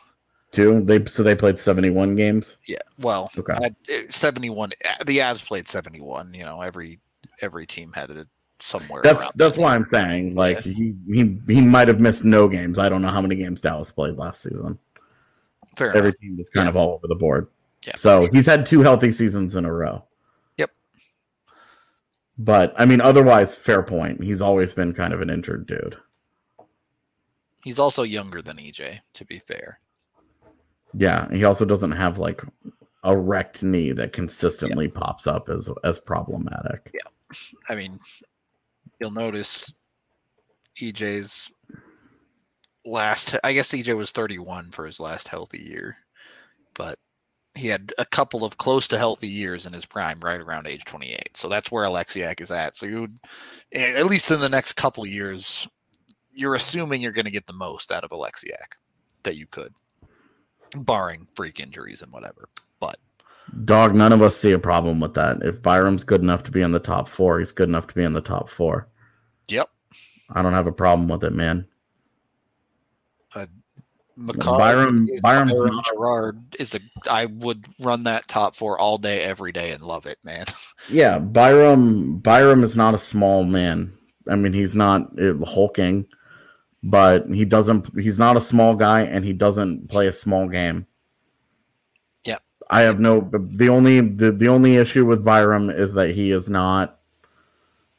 [0.52, 2.58] Two, they so they played seventy one games.
[2.68, 3.54] Yeah, well, Okay.
[3.54, 3.70] uh,
[4.10, 4.72] seventy-one.
[5.06, 6.34] The Avs played seventy-one.
[6.34, 7.00] You know, every
[7.42, 8.28] every team had it
[8.60, 9.02] somewhere.
[9.04, 9.64] That's that's there.
[9.64, 12.80] why I'm saying like he he he might have missed no games.
[12.80, 14.78] I don't know how many games Dallas played last season.
[15.76, 16.20] Fair Every enough.
[16.20, 17.48] team is kind of all over the board.
[17.86, 17.96] Yeah.
[17.96, 20.06] So he's had two healthy seasons in a row.
[20.58, 20.72] Yep.
[22.38, 24.24] But I mean, otherwise, fair point.
[24.24, 25.98] He's always been kind of an injured dude.
[27.64, 29.80] He's also younger than EJ, to be fair.
[30.94, 32.42] Yeah, he also doesn't have like
[33.04, 36.92] a wrecked knee that consistently pops up as as problematic.
[36.94, 37.38] Yeah.
[37.70, 38.00] I mean,
[39.00, 39.74] you'll notice
[40.78, 41.52] EJ's
[42.86, 43.36] last.
[43.44, 45.98] I guess EJ was 31 for his last healthy year,
[46.76, 46.98] but
[47.56, 50.86] he had a couple of close to healthy years in his prime, right around age
[50.86, 51.36] 28.
[51.36, 52.76] So that's where Oleksiak is at.
[52.76, 53.20] So you, would,
[53.74, 55.68] eh, at least in the next couple years,
[56.32, 58.78] you're assuming you're going to get the most out of Oleksiak
[59.24, 59.74] that you could,
[60.76, 62.48] barring freak injuries and whatever.
[62.80, 62.98] But
[63.66, 65.42] Dog, none of us see a problem with that.
[65.44, 68.04] If Byram's good enough to be in the top four, he's good enough to be
[68.04, 68.88] in the top four.
[69.50, 69.70] Yep,
[70.32, 71.68] I don't have a problem with it, man.
[74.28, 76.80] Is Byram's Byram Girard is a.
[77.10, 80.46] I would run that top four all day, every day, and love it, man.
[80.90, 83.94] Yeah, Byram Byram is not a small man.
[84.30, 86.06] I mean, he's not uh, hulking,
[86.82, 88.00] but he doesn't.
[88.00, 90.88] He's not a small guy, and he doesn't play a small game.
[92.24, 92.42] Yep.
[92.70, 93.30] I have no.
[93.34, 96.99] The only the, the only issue with Byram is that he is not.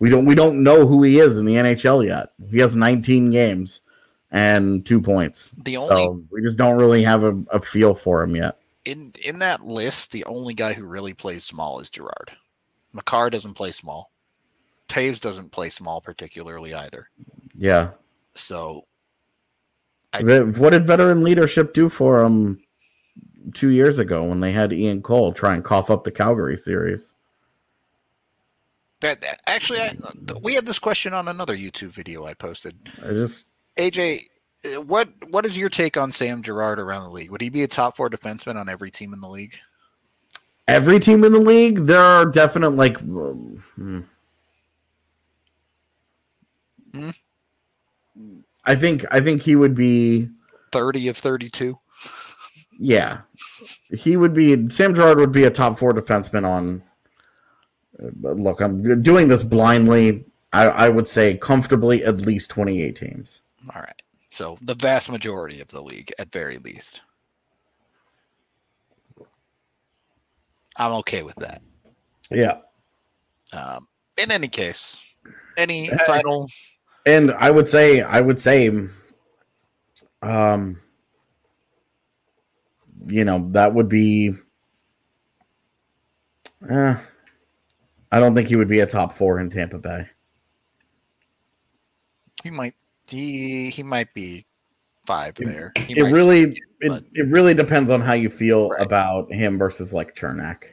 [0.01, 2.31] We don't we don't know who he is in the NHL yet.
[2.51, 3.83] He has 19 games
[4.33, 5.55] and two points.
[5.63, 8.59] The so we just don't really have a, a feel for him yet.
[8.87, 12.33] In in that list, the only guy who really plays small is Girard.
[12.93, 14.11] Makar doesn't play small.
[14.89, 17.09] Toews doesn't play small particularly either.
[17.55, 17.91] Yeah.
[18.35, 18.87] So
[20.13, 22.61] I- What did veteran leadership do for him
[23.53, 27.15] two years ago when they had Ian Cole try and cough up the Calgary series?
[29.01, 29.95] That, that- actually, I,
[30.43, 32.77] we had this question on another YouTube video I posted.
[33.05, 34.23] I just AJ,
[34.65, 37.31] uh, what what is your take on Sam Girard around the league?
[37.31, 39.57] Would he be a top four defenseman on every team in the league?
[40.69, 43.01] every team in the league, there are definite like.
[43.03, 44.01] um, hmm.
[46.95, 47.11] Hmm?
[48.65, 50.29] I think I think he would be
[50.73, 51.79] Thirty of thirty-two.
[52.79, 53.23] yeah
[53.97, 56.83] he would be Sam Girard would be a top four defenseman on.
[58.03, 60.25] Uh, but Look, I'm doing this blindly.
[60.53, 63.43] I, I would say comfortably at least 28 teams.
[63.75, 64.03] All right.
[64.31, 67.01] So the vast majority of the league, at very least.
[70.77, 71.63] I'm okay with that.
[72.31, 72.59] Yeah.
[73.53, 74.99] Um, in any case,
[75.57, 75.99] any Hey.
[76.07, 76.49] final?
[77.07, 78.71] and I would say, I would say,
[80.23, 80.81] um,
[83.07, 84.33] you know, that would be.
[86.69, 86.97] Uh,
[88.13, 90.07] I don't think he would be a top four in Tampa Bay.
[92.43, 92.75] He might.
[93.07, 94.47] He he might be
[95.07, 95.73] five It- there.
[95.79, 98.83] He It really, it, but- it really depends on how you feel Right.
[98.83, 100.65] about him versus like Cernak.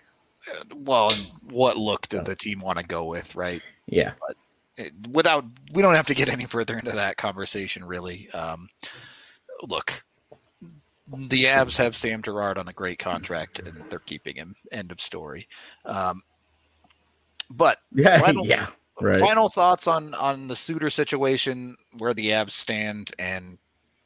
[0.51, 1.11] uh, well.
[1.49, 3.33] What look did the team want to go with?
[3.35, 3.61] Right.
[3.87, 4.13] Yeah,
[4.75, 8.69] it- without we don't have to get any further into that conversation really um,
[9.63, 10.03] look
[11.29, 14.99] the avs have sam girard on a great contract and they're keeping him end of
[14.99, 15.47] story
[15.85, 16.21] um,
[17.49, 18.67] but yeah, Final- yeah.
[18.99, 19.19] Right.
[19.19, 23.59] final thoughts on on the suter situation where the avs stand and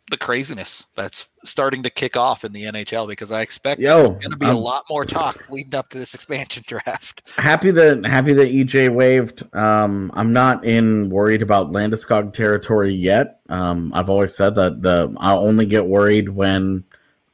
[0.09, 4.09] the craziness that's starting to kick off in the nhl because i expect Yo, there's
[4.19, 8.05] going to be a lot more talk leading up to this expansion draft happy that
[8.05, 9.43] happy that EJ waived.
[9.55, 13.39] Um, I'm not in worried about Landeskog territory yet.
[13.47, 16.83] Um, I've always said that the I'll only get worried when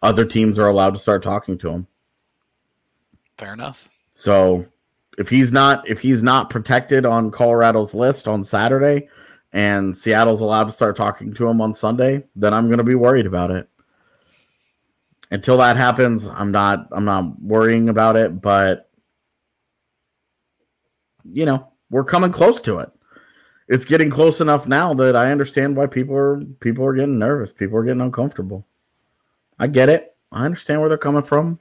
[0.03, 1.88] other teams are allowed to start talking to him.
[3.39, 4.68] fair enough So
[5.18, 9.09] if he's not if he's not protected on Colorado's list on Saturday,
[9.51, 12.95] and Seattle's allowed to start talking to him on Sunday, then I'm going to be
[12.95, 13.68] worried about it.
[15.32, 18.89] Until that happens, I'm not I'm not worrying about it, but
[21.30, 22.91] you know, we're coming close to it.
[23.68, 27.51] It's getting close enough now that I understand why people are people are getting nervous,
[27.51, 28.65] people are getting uncomfortable.
[29.59, 30.15] I get it.
[30.32, 31.59] I understand where they're coming from.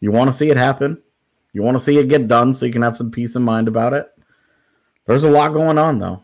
[0.00, 1.02] You want to see it happen.
[1.54, 3.68] You want to see it get done so you can have some peace of mind
[3.68, 4.10] about it.
[5.06, 6.22] There's a lot going on though.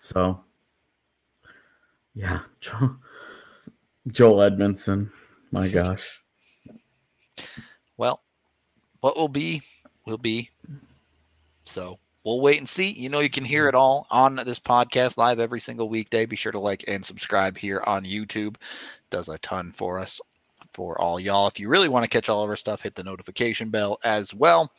[0.00, 0.44] So,
[2.14, 2.96] yeah, Joel,
[4.06, 5.10] Joel Edmundson.
[5.50, 6.20] My gosh.
[7.96, 8.22] Well,
[9.00, 9.62] what will be,
[10.06, 10.50] will be.
[11.64, 12.92] So we'll wait and see.
[12.92, 16.24] You know, you can hear it all on this podcast live every single weekday.
[16.24, 18.56] Be sure to like and subscribe here on YouTube.
[19.10, 20.20] Does a ton for us,
[20.74, 21.46] for all y'all.
[21.46, 24.34] If you really want to catch all of our stuff, hit the notification bell as
[24.34, 24.72] well.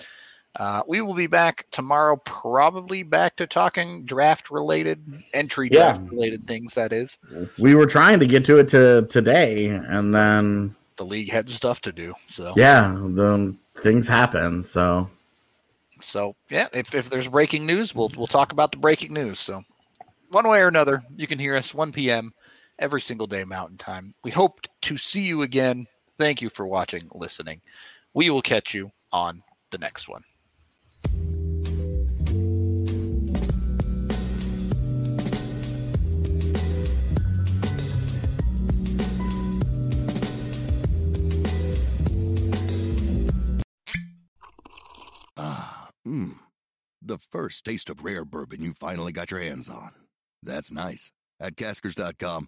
[0.56, 5.94] Uh, we will be back tomorrow, probably back to talking draft related, entry Yeah.
[5.94, 6.76] draft related things.
[6.76, 7.18] That is.
[7.58, 11.82] We were trying to get to it to today, and then the league had stuff
[11.82, 12.14] to do.
[12.28, 14.64] So Yeah, the things happen.
[14.64, 15.10] So
[16.02, 19.40] So yeah, if, if there's breaking news, we'll we'll talk about the breaking news.
[19.40, 19.64] So
[20.30, 22.32] one way or another, you can hear us 1 p.m.
[22.80, 24.14] every single day Mountain Time.
[24.24, 25.88] We hope to see you again.
[26.18, 27.62] Thank you for watching, listening.
[28.14, 30.24] We will catch you on the next one.
[45.36, 46.38] Ah, mmm.
[47.02, 49.92] The first taste of rare bourbon you finally got your hands on.
[50.42, 51.12] That's nice.
[51.40, 52.48] At Caskers.com,